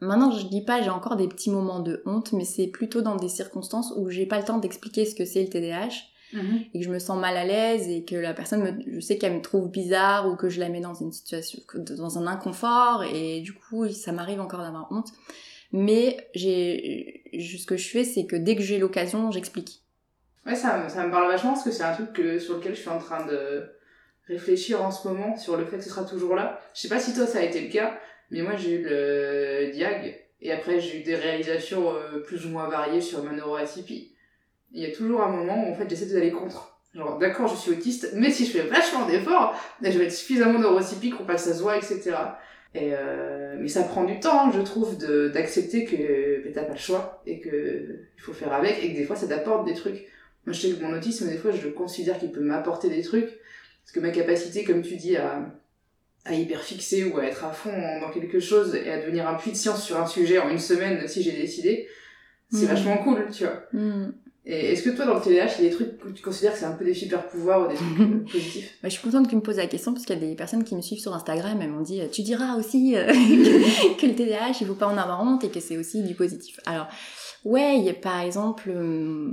Maintenant 0.00 0.30
je 0.30 0.46
dis 0.46 0.62
pas 0.64 0.80
j'ai 0.80 0.90
encore 0.90 1.16
des 1.16 1.26
petits 1.28 1.50
moments 1.50 1.80
de 1.80 2.02
honte, 2.06 2.32
mais 2.32 2.44
c'est 2.44 2.68
plutôt 2.68 3.02
dans 3.02 3.16
des 3.16 3.28
circonstances 3.28 3.92
où 3.96 4.10
j'ai 4.10 4.26
pas 4.26 4.38
le 4.38 4.44
temps 4.44 4.58
d'expliquer 4.58 5.06
ce 5.06 5.14
que 5.14 5.24
c'est 5.24 5.42
le 5.42 5.48
TDAH 5.48 5.88
Mhm. 6.32 6.60
et 6.72 6.78
que 6.80 6.84
je 6.84 6.90
me 6.90 6.98
sens 6.98 7.20
mal 7.20 7.36
à 7.36 7.44
l'aise 7.44 7.88
et 7.88 8.04
que 8.04 8.16
la 8.16 8.32
personne 8.34 8.62
me, 8.62 8.72
je 8.94 8.98
sais 9.00 9.18
qu'elle 9.18 9.34
me 9.34 9.40
trouve 9.42 9.70
bizarre 9.70 10.28
ou 10.28 10.36
que 10.36 10.48
je 10.48 10.58
la 10.58 10.68
mets 10.68 10.80
dans 10.80 10.94
une 10.94 11.12
situation 11.12 11.60
dans 11.76 12.18
un 12.18 12.26
inconfort 12.26 13.04
et 13.04 13.40
du 13.40 13.52
coup 13.52 13.88
ça 13.88 14.10
m'arrive 14.10 14.40
encore 14.40 14.60
d'avoir 14.60 14.90
honte 14.90 15.08
mais 15.70 16.28
j'ai 16.34 17.22
ce 17.38 17.66
que 17.66 17.76
je 17.76 17.88
fais 17.88 18.04
c'est 18.04 18.26
que 18.26 18.36
dès 18.36 18.56
que 18.56 18.62
j'ai 18.62 18.78
l'occasion 18.78 19.30
j'explique 19.30 19.83
Ouais, 20.46 20.54
ça, 20.54 20.78
me- 20.78 20.88
ça 20.88 21.06
me 21.06 21.10
parle 21.10 21.30
vachement 21.30 21.52
parce 21.52 21.64
que 21.64 21.70
c'est 21.70 21.82
un 21.84 21.94
truc 21.94 22.12
que, 22.12 22.38
sur 22.38 22.56
lequel 22.58 22.74
je 22.74 22.80
suis 22.80 22.90
en 22.90 22.98
train 22.98 23.24
de 23.26 23.64
réfléchir 24.28 24.82
en 24.82 24.90
ce 24.90 25.08
moment, 25.08 25.36
sur 25.36 25.56
le 25.56 25.64
fait 25.64 25.78
que 25.78 25.84
ce 25.84 25.90
sera 25.90 26.04
toujours 26.04 26.34
là. 26.34 26.60
Je 26.74 26.82
sais 26.82 26.88
pas 26.88 26.98
si 27.00 27.14
toi 27.14 27.26
ça 27.26 27.38
a 27.38 27.42
été 27.42 27.60
le 27.60 27.70
cas, 27.72 27.98
mais 28.30 28.42
moi 28.42 28.56
j'ai 28.56 28.72
eu 28.80 28.84
le 28.84 29.70
diag 29.72 30.20
et 30.40 30.52
après 30.52 30.80
j'ai 30.80 31.00
eu 31.00 31.02
des 31.02 31.14
réalisations 31.16 31.94
euh, 31.94 32.20
plus 32.20 32.46
ou 32.46 32.50
moins 32.50 32.68
variées 32.68 33.00
sur 33.00 33.22
ma 33.24 33.32
neuroatypie. 33.32 34.14
Il 34.72 34.82
y 34.82 34.86
a 34.86 34.94
toujours 34.94 35.22
un 35.22 35.30
moment 35.30 35.68
où 35.68 35.72
en 35.72 35.74
fait 35.76 35.88
j'essaie 35.88 36.06
d'aller 36.14 36.32
contre. 36.32 36.78
Genre, 36.94 37.18
d'accord, 37.18 37.48
je 37.48 37.56
suis 37.56 37.72
autiste, 37.72 38.10
mais 38.14 38.30
si 38.30 38.46
je 38.46 38.52
fais 38.52 38.62
vachement 38.68 39.06
d'efforts, 39.06 39.54
je 39.82 39.90
vais 39.98 40.06
être 40.06 40.12
suffisamment 40.12 40.58
neurotypique 40.60 41.16
pour 41.16 41.26
pas 41.26 41.34
que 41.34 41.40
ça 41.40 41.54
se 41.54 41.62
voit, 41.62 41.76
etc. 41.76 42.38
Et 42.74 42.90
euh, 42.94 43.56
mais 43.58 43.68
ça 43.68 43.84
prend 43.84 44.04
du 44.04 44.20
temps, 44.20 44.50
je 44.52 44.60
trouve, 44.62 44.96
d'accepter 45.32 45.84
que 45.84 46.42
ben, 46.44 46.52
t'as 46.52 46.64
pas 46.64 46.72
le 46.72 46.78
choix 46.78 47.22
et 47.26 47.40
que 47.40 47.48
il 48.16 48.20
faut 48.22 48.32
faire 48.32 48.52
avec 48.52 48.82
et 48.82 48.92
que 48.92 48.98
des 48.98 49.04
fois 49.04 49.16
ça 49.16 49.26
t'apporte 49.28 49.66
des 49.66 49.74
trucs. 49.74 50.06
Moi, 50.46 50.52
je 50.52 50.60
sais 50.60 50.70
que 50.70 50.82
mon 50.82 50.92
autisme, 50.96 51.28
des 51.28 51.36
fois, 51.38 51.50
je 51.52 51.68
considère 51.68 52.18
qu'il 52.18 52.30
peut 52.30 52.40
m'apporter 52.40 52.88
des 52.88 53.02
trucs. 53.02 53.28
Parce 53.84 53.92
que 53.92 54.00
ma 54.00 54.10
capacité, 54.10 54.64
comme 54.64 54.82
tu 54.82 54.96
dis, 54.96 55.16
à, 55.16 55.46
à 56.24 56.34
hyper 56.34 56.62
fixer 56.62 57.04
ou 57.04 57.18
à 57.18 57.24
être 57.24 57.44
à 57.44 57.50
fond 57.52 58.00
dans 58.00 58.10
quelque 58.10 58.40
chose 58.40 58.74
et 58.74 58.90
à 58.90 59.00
devenir 59.00 59.28
un 59.28 59.34
puits 59.34 59.50
de 59.52 59.56
science 59.56 59.84
sur 59.84 59.98
un 60.00 60.06
sujet 60.06 60.38
en 60.38 60.48
une 60.50 60.58
semaine, 60.58 61.06
si 61.08 61.22
j'ai 61.22 61.32
décidé, 61.32 61.86
c'est 62.50 62.62
Mhm. 62.62 62.68
vachement 62.68 62.98
cool, 62.98 63.26
tu 63.32 63.44
vois. 63.44 63.62
Hmm. 63.72 64.12
Et 64.46 64.72
est-ce 64.72 64.82
que 64.82 64.90
toi, 64.90 65.06
dans 65.06 65.14
le 65.14 65.22
TDAH, 65.22 65.54
il 65.58 65.64
y 65.64 65.66
a 65.66 65.70
des 65.70 65.74
trucs 65.74 65.98
que 65.98 66.08
tu 66.10 66.22
considères 66.22 66.52
que 66.52 66.58
c'est 66.58 66.66
un 66.66 66.72
peu 66.72 66.84
des 66.84 66.92
super 66.92 67.26
pouvoirs 67.28 67.64
ou 67.66 67.68
des 67.70 67.76
trucs 67.76 68.00
euh, 68.00 68.24
positifs? 68.30 68.74
Bah, 68.82 68.90
je 68.90 68.94
suis 68.94 69.02
contente 69.02 69.24
que 69.24 69.30
tu 69.30 69.36
me 69.36 69.40
poses 69.40 69.56
la 69.56 69.66
question 69.66 69.94
parce 69.94 70.04
qu'il 70.04 70.14
y 70.18 70.22
a 70.22 70.28
des 70.28 70.34
personnes 70.34 70.64
qui 70.64 70.74
me 70.76 70.82
suivent 70.82 70.98
sur 71.00 71.14
Instagram 71.14 71.58
elles 71.62 71.70
m'ont 71.70 71.80
dit 71.80 72.02
tu 72.12 72.20
diras 72.22 72.56
aussi 72.58 72.94
euh, 72.94 73.06
que 73.98 74.04
le 74.06 74.14
TDAH 74.14 74.58
il 74.60 74.66
faut 74.66 74.74
pas 74.74 74.86
en 74.88 74.98
avoir 74.98 75.22
honte 75.22 75.44
et 75.44 75.48
que 75.48 75.60
c'est 75.60 75.78
aussi 75.78 76.02
du 76.02 76.14
positif 76.14 76.60
alors 76.66 76.88
ouais 77.46 77.78
y 77.78 77.88
a 77.88 77.94
par 77.94 78.20
exemple 78.20 78.68
euh, 78.68 79.30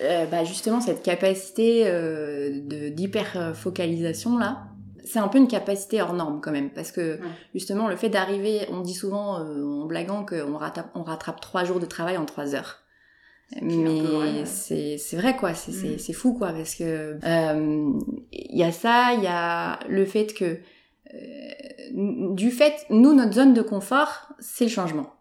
euh, 0.00 0.26
bah, 0.26 0.44
justement 0.44 0.80
cette 0.80 1.02
capacité 1.02 1.84
euh, 1.86 2.60
de 2.62 2.88
d'hyper 2.90 3.52
focalisation 3.54 4.36
là 4.38 4.64
c'est 5.08 5.20
un 5.20 5.28
peu 5.28 5.38
une 5.38 5.46
capacité 5.46 6.02
hors 6.02 6.14
norme 6.14 6.40
quand 6.40 6.50
même. 6.50 6.70
Parce 6.70 6.90
que 6.90 7.14
Ouais. 7.20 7.28
justement 7.54 7.86
le 7.88 7.94
fait 7.94 8.08
d'arriver 8.08 8.66
on 8.72 8.80
dit 8.80 8.92
souvent 8.94 9.38
euh, 9.38 9.62
en 9.64 9.86
blaguant 9.86 10.26
qu'on 10.26 10.56
rattrape 10.56 10.90
on 10.96 11.04
rattrape 11.04 11.40
trois 11.40 11.62
jours 11.64 11.78
de 11.78 11.86
travail 11.86 12.16
en 12.16 12.24
trois 12.24 12.54
heures. 12.56 12.78
Mais 13.62 14.44
c'est 14.44 14.98
c'est 14.98 15.16
vrai 15.16 15.36
quoi, 15.36 15.54
c'est 15.54 15.70
Mm. 15.70 15.74
c'est 15.74 15.98
c'est 15.98 16.12
fou 16.12 16.34
quoi, 16.34 16.48
parce 16.52 16.74
que 16.74 17.16
euh, 17.24 17.92
il 18.32 18.58
y 18.58 18.64
a 18.64 18.72
ça, 18.72 19.12
il 19.14 19.22
y 19.22 19.28
a 19.28 19.78
le 19.88 20.04
fait 20.04 20.34
que 20.34 20.58
euh, 21.14 22.30
du 22.34 22.50
fait, 22.50 22.74
nous 22.90 23.14
notre 23.14 23.34
zone 23.34 23.54
de 23.54 23.62
confort, 23.62 24.32
c'est 24.40 24.64
le 24.64 24.70
changement 24.70 25.12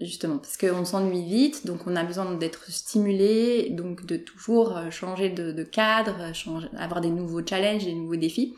justement 0.00 0.38
parce 0.38 0.56
qu'on 0.56 0.84
s'ennuie 0.84 1.24
vite, 1.24 1.66
donc 1.66 1.86
on 1.86 1.96
a 1.96 2.04
besoin 2.04 2.34
d'être 2.34 2.70
stimulé, 2.70 3.70
donc 3.70 4.04
de 4.04 4.16
toujours 4.16 4.76
euh, 4.76 4.90
changer 4.90 5.30
de, 5.30 5.52
de 5.52 5.62
cadre, 5.62 6.34
changer, 6.34 6.68
avoir 6.76 7.00
des 7.00 7.10
nouveaux 7.10 7.44
challenges, 7.44 7.84
des 7.84 7.94
nouveaux 7.94 8.16
défis. 8.16 8.54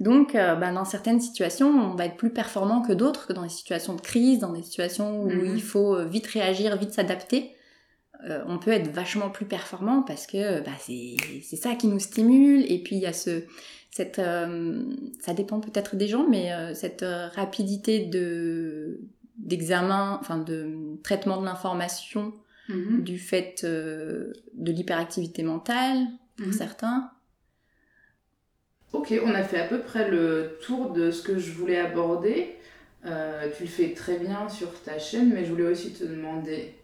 Donc, 0.00 0.34
euh, 0.34 0.56
ben, 0.56 0.72
dans 0.72 0.84
certaines 0.84 1.20
situations, 1.20 1.68
on 1.68 1.94
va 1.94 2.06
être 2.06 2.16
plus 2.16 2.30
performant 2.32 2.80
que 2.82 2.92
d'autres, 2.92 3.26
que 3.28 3.32
dans 3.32 3.42
des 3.42 3.48
situations 3.48 3.94
de 3.94 4.00
crise, 4.00 4.40
dans 4.40 4.52
des 4.52 4.62
situations 4.62 5.22
où 5.22 5.28
Mhm. 5.30 5.54
il 5.54 5.62
faut 5.62 5.94
euh, 5.94 6.06
vite 6.06 6.26
réagir, 6.26 6.76
vite 6.76 6.92
s'adapter. 6.92 7.52
Euh, 8.28 8.42
on 8.48 8.58
peut 8.58 8.70
être 8.70 8.88
vachement 8.90 9.30
plus 9.30 9.46
performant 9.46 10.02
parce 10.02 10.26
que 10.26 10.60
bah, 10.60 10.70
c'est 10.78 11.56
ça 11.56 11.74
qui 11.74 11.86
nous 11.86 11.98
stimule. 12.00 12.64
Et 12.72 12.78
puis 12.82 12.96
il 12.96 13.02
y 13.02 13.06
a 13.06 13.12
ce, 13.12 13.42
cette, 13.90 14.18
euh, 14.18 14.82
ça 15.20 15.34
dépend 15.34 15.60
peut-être 15.60 15.94
des 15.96 16.08
gens, 16.08 16.26
mais 16.28 16.52
euh, 16.52 16.72
cette 16.74 17.04
rapidité 17.34 18.00
de 18.06 19.00
d'examen, 19.38 20.18
enfin 20.20 20.38
de 20.38 20.98
traitement 21.02 21.40
de 21.40 21.44
l'information 21.46 22.32
Mhm. 22.68 23.02
du 23.02 23.18
fait 23.18 23.62
euh, 23.64 24.32
de 24.54 24.70
l'hyperactivité 24.72 25.42
mentale 25.42 26.06
pour 26.36 26.46
Mhm. 26.46 26.52
certains. 26.52 27.10
Ok, 28.92 29.12
on 29.24 29.34
a 29.34 29.42
fait 29.42 29.58
à 29.60 29.66
peu 29.66 29.80
près 29.80 30.10
le 30.10 30.58
tour 30.64 30.90
de 30.90 31.10
ce 31.10 31.22
que 31.22 31.38
je 31.38 31.52
voulais 31.52 31.78
aborder. 31.78 32.56
Euh, 33.06 33.48
tu 33.56 33.64
le 33.64 33.68
fais 33.68 33.94
très 33.94 34.18
bien 34.18 34.48
sur 34.48 34.80
ta 34.82 34.98
chaîne, 34.98 35.32
mais 35.32 35.44
je 35.44 35.50
voulais 35.50 35.66
aussi 35.66 35.92
te 35.92 36.04
demander 36.04 36.74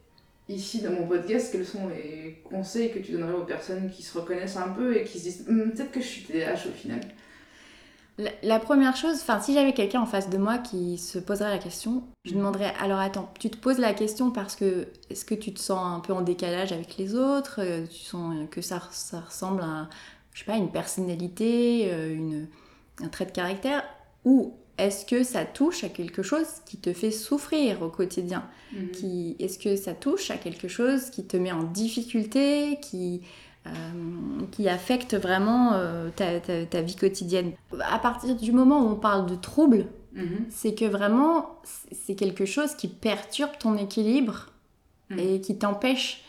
ici 0.49 0.81
dans 0.81 0.91
mon 0.91 1.07
podcast 1.07 1.53
quels 1.53 1.67
sont 1.67 1.89
les 1.89 2.41
conseils 2.45 2.91
que 2.91 2.99
tu 2.99 3.13
donnerais 3.13 3.35
aux 3.35 3.45
personnes 3.45 3.91
qui 3.91 4.03
se 4.03 4.19
reconnaissent 4.19 4.57
un 4.57 4.71
peu 4.71 4.97
et 4.97 5.05
qui 5.05 5.19
se 5.19 5.25
disent 5.25 5.45
Hum, 5.49 5.71
peut-être 5.73 5.93
que 5.93 6.01
je 6.01 6.07
suis 6.07 6.23
TDAH 6.23 6.67
au 6.69 6.73
final. 6.73 7.01
La, 8.19 8.31
la 8.43 8.59
première 8.59 8.97
chose, 8.97 9.15
enfin 9.15 9.41
si 9.41 9.55
j'avais 9.55 9.73
quelqu'un 9.73 10.01
en 10.01 10.07
face 10.07 10.29
de 10.29 10.39
moi 10.39 10.59
qui 10.59 10.99
se 10.99 11.19
poserait 11.19 11.51
la 11.51 11.59
question, 11.59 12.03
je 12.25 12.35
demanderais 12.35 12.75
alors 12.81 12.99
attends, 12.99 13.33
tu 13.39 13.49
te 13.49 13.57
poses 13.57 13.79
la 13.79 13.95
question 13.95 14.33
parce 14.33 14.57
que 14.57 14.89
est-ce 15.09 15.25
que 15.25 15.37
tu 15.37 15.55
te 15.55 15.61
sens 15.61 15.79
un 15.81 16.01
peu 16.01 16.13
en 16.13 16.23
décalage 16.23 16.73
avec 16.73 16.97
les 16.97 17.15
autres, 17.15 17.61
euh, 17.61 17.87
tu 17.87 18.01
sens 18.01 18.35
que 18.51 18.61
ça, 18.61 18.83
ça 18.91 19.21
ressemble 19.21 19.63
à 19.63 19.89
je 20.33 20.41
sais 20.41 20.47
pas 20.47 20.57
une 20.57 20.71
personnalité, 20.71 21.91
euh, 21.93 22.13
une, 22.15 22.49
un 23.03 23.09
trait 23.09 23.27
de 23.27 23.31
caractère 23.31 23.85
ou 24.25 24.55
est-ce 24.79 25.05
que 25.05 25.25
ça 25.25 25.45
touche 25.45 25.85
à 25.85 25.89
quelque 25.89 26.23
chose 26.23 26.47
qui 26.67 26.77
te 26.77 26.93
fait 26.93 27.11
souffrir 27.11 27.83
au 27.83 27.89
quotidien? 27.89 28.45
Qui 28.93 29.35
est-ce 29.41 29.59
que 29.59 29.77
ça 29.77 29.95
touche 29.95 30.31
à 30.31 30.37
quelque 30.37 30.69
chose 30.69 31.11
qui 31.11 31.25
te 31.27 31.37
met 31.37 31.51
en 31.51 31.65
difficulté, 31.65 32.79
qui 32.81 33.23
qui 34.51 34.69
affecte 34.69 35.15
vraiment 35.15 35.73
euh, 35.75 36.09
ta, 36.17 36.41
ta- 36.41 36.65
ta 36.65 36.81
vie 36.81 36.97
quotidienne. 36.97 37.53
À 37.91 37.99
partir 37.99 38.35
du 38.35 38.53
moment 38.53 38.83
où 38.83 38.89
on 38.91 38.97
parle 38.97 39.27
de 39.27 39.35
trouble, 39.35 39.87
Mhm. 40.15 40.47
c'est 40.49 40.75
que 40.75 40.87
vraiment 40.87 41.61
c'est- 41.93 42.15
quelque 42.15 42.47
chose 42.47 42.75
qui 42.75 42.89
perturbe 42.89 43.51
ton 43.59 43.77
équilibre 43.77 44.47
Mhm. 45.11 45.19
et 45.19 45.41
qui 45.41 45.59
t'empêche 45.59 46.25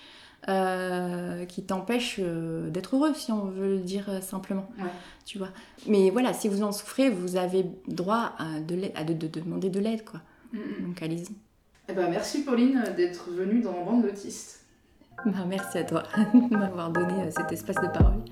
euh, 0.47 1.45
qui 1.45 1.63
t'empêche 1.63 2.15
euh, 2.19 2.69
d'être 2.69 2.95
heureux 2.95 3.13
si 3.13 3.31
on 3.31 3.45
veut 3.45 3.67
le 3.75 3.79
dire 3.79 4.05
euh, 4.09 4.21
simplement 4.21 4.69
Ouais. 4.79 4.85
tu 5.25 5.37
vois 5.37 5.49
mais 5.85 6.09
voilà 6.11 6.33
si 6.33 6.47
vous 6.47 6.63
en 6.63 6.71
souffrez 6.71 7.09
vous 7.09 7.35
avez 7.35 7.65
droit 7.89 8.31
à 8.37 8.61
de, 8.61 8.73
l'aide- 8.75 8.93
à 8.95 9.03
de, 9.03 9.13
de- 9.13 9.27
de 9.27 9.41
demander 9.41 9.69
de 9.69 9.79
l'aide 9.81 10.05
quoi 10.05 10.21
Mhm. 10.53 10.87
donc 10.87 11.01
allez-y 11.03 11.27
Eh 11.89 11.93
ben, 11.93 12.09
merci 12.09 12.43
Pauline 12.43 12.83
d'être 12.95 13.29
venue 13.31 13.61
dans 13.61 13.83
Bande 13.83 14.03
d'autistes. 14.03 14.58
Bah, 15.25 15.45
merci 15.47 15.77
à 15.77 15.83
toi 15.83 16.03
de 16.33 16.55
m'avoir 16.55 16.89
donné 16.91 17.13
euh, 17.23 17.31
cet 17.35 17.51
espace 17.51 17.75
de 17.75 17.87
parole. 17.87 18.23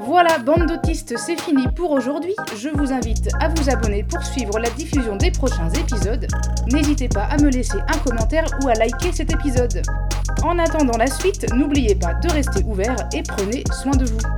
Voilà, 0.00 0.38
bande 0.38 0.66
d'autistes, 0.66 1.16
c'est 1.16 1.40
fini 1.40 1.66
pour 1.68 1.90
aujourd'hui. 1.90 2.34
Je 2.56 2.68
vous 2.68 2.92
invite 2.92 3.28
à 3.40 3.48
vous 3.48 3.70
abonner 3.70 4.02
pour 4.02 4.22
suivre 4.22 4.58
la 4.58 4.70
diffusion 4.70 5.16
des 5.16 5.30
prochains 5.30 5.70
épisodes. 5.70 6.26
N'hésitez 6.72 7.08
pas 7.08 7.24
à 7.24 7.36
me 7.38 7.50
laisser 7.50 7.78
un 7.78 7.98
commentaire 7.98 8.46
ou 8.62 8.68
à 8.68 8.74
liker 8.74 9.12
cet 9.12 9.32
épisode. 9.32 9.82
En 10.42 10.58
attendant 10.58 10.96
la 10.98 11.08
suite, 11.08 11.46
n'oubliez 11.54 11.94
pas 11.94 12.14
de 12.14 12.30
rester 12.30 12.64
ouvert 12.64 12.96
et 13.12 13.22
prenez 13.22 13.64
soin 13.72 13.92
de 13.92 14.04
vous. 14.04 14.37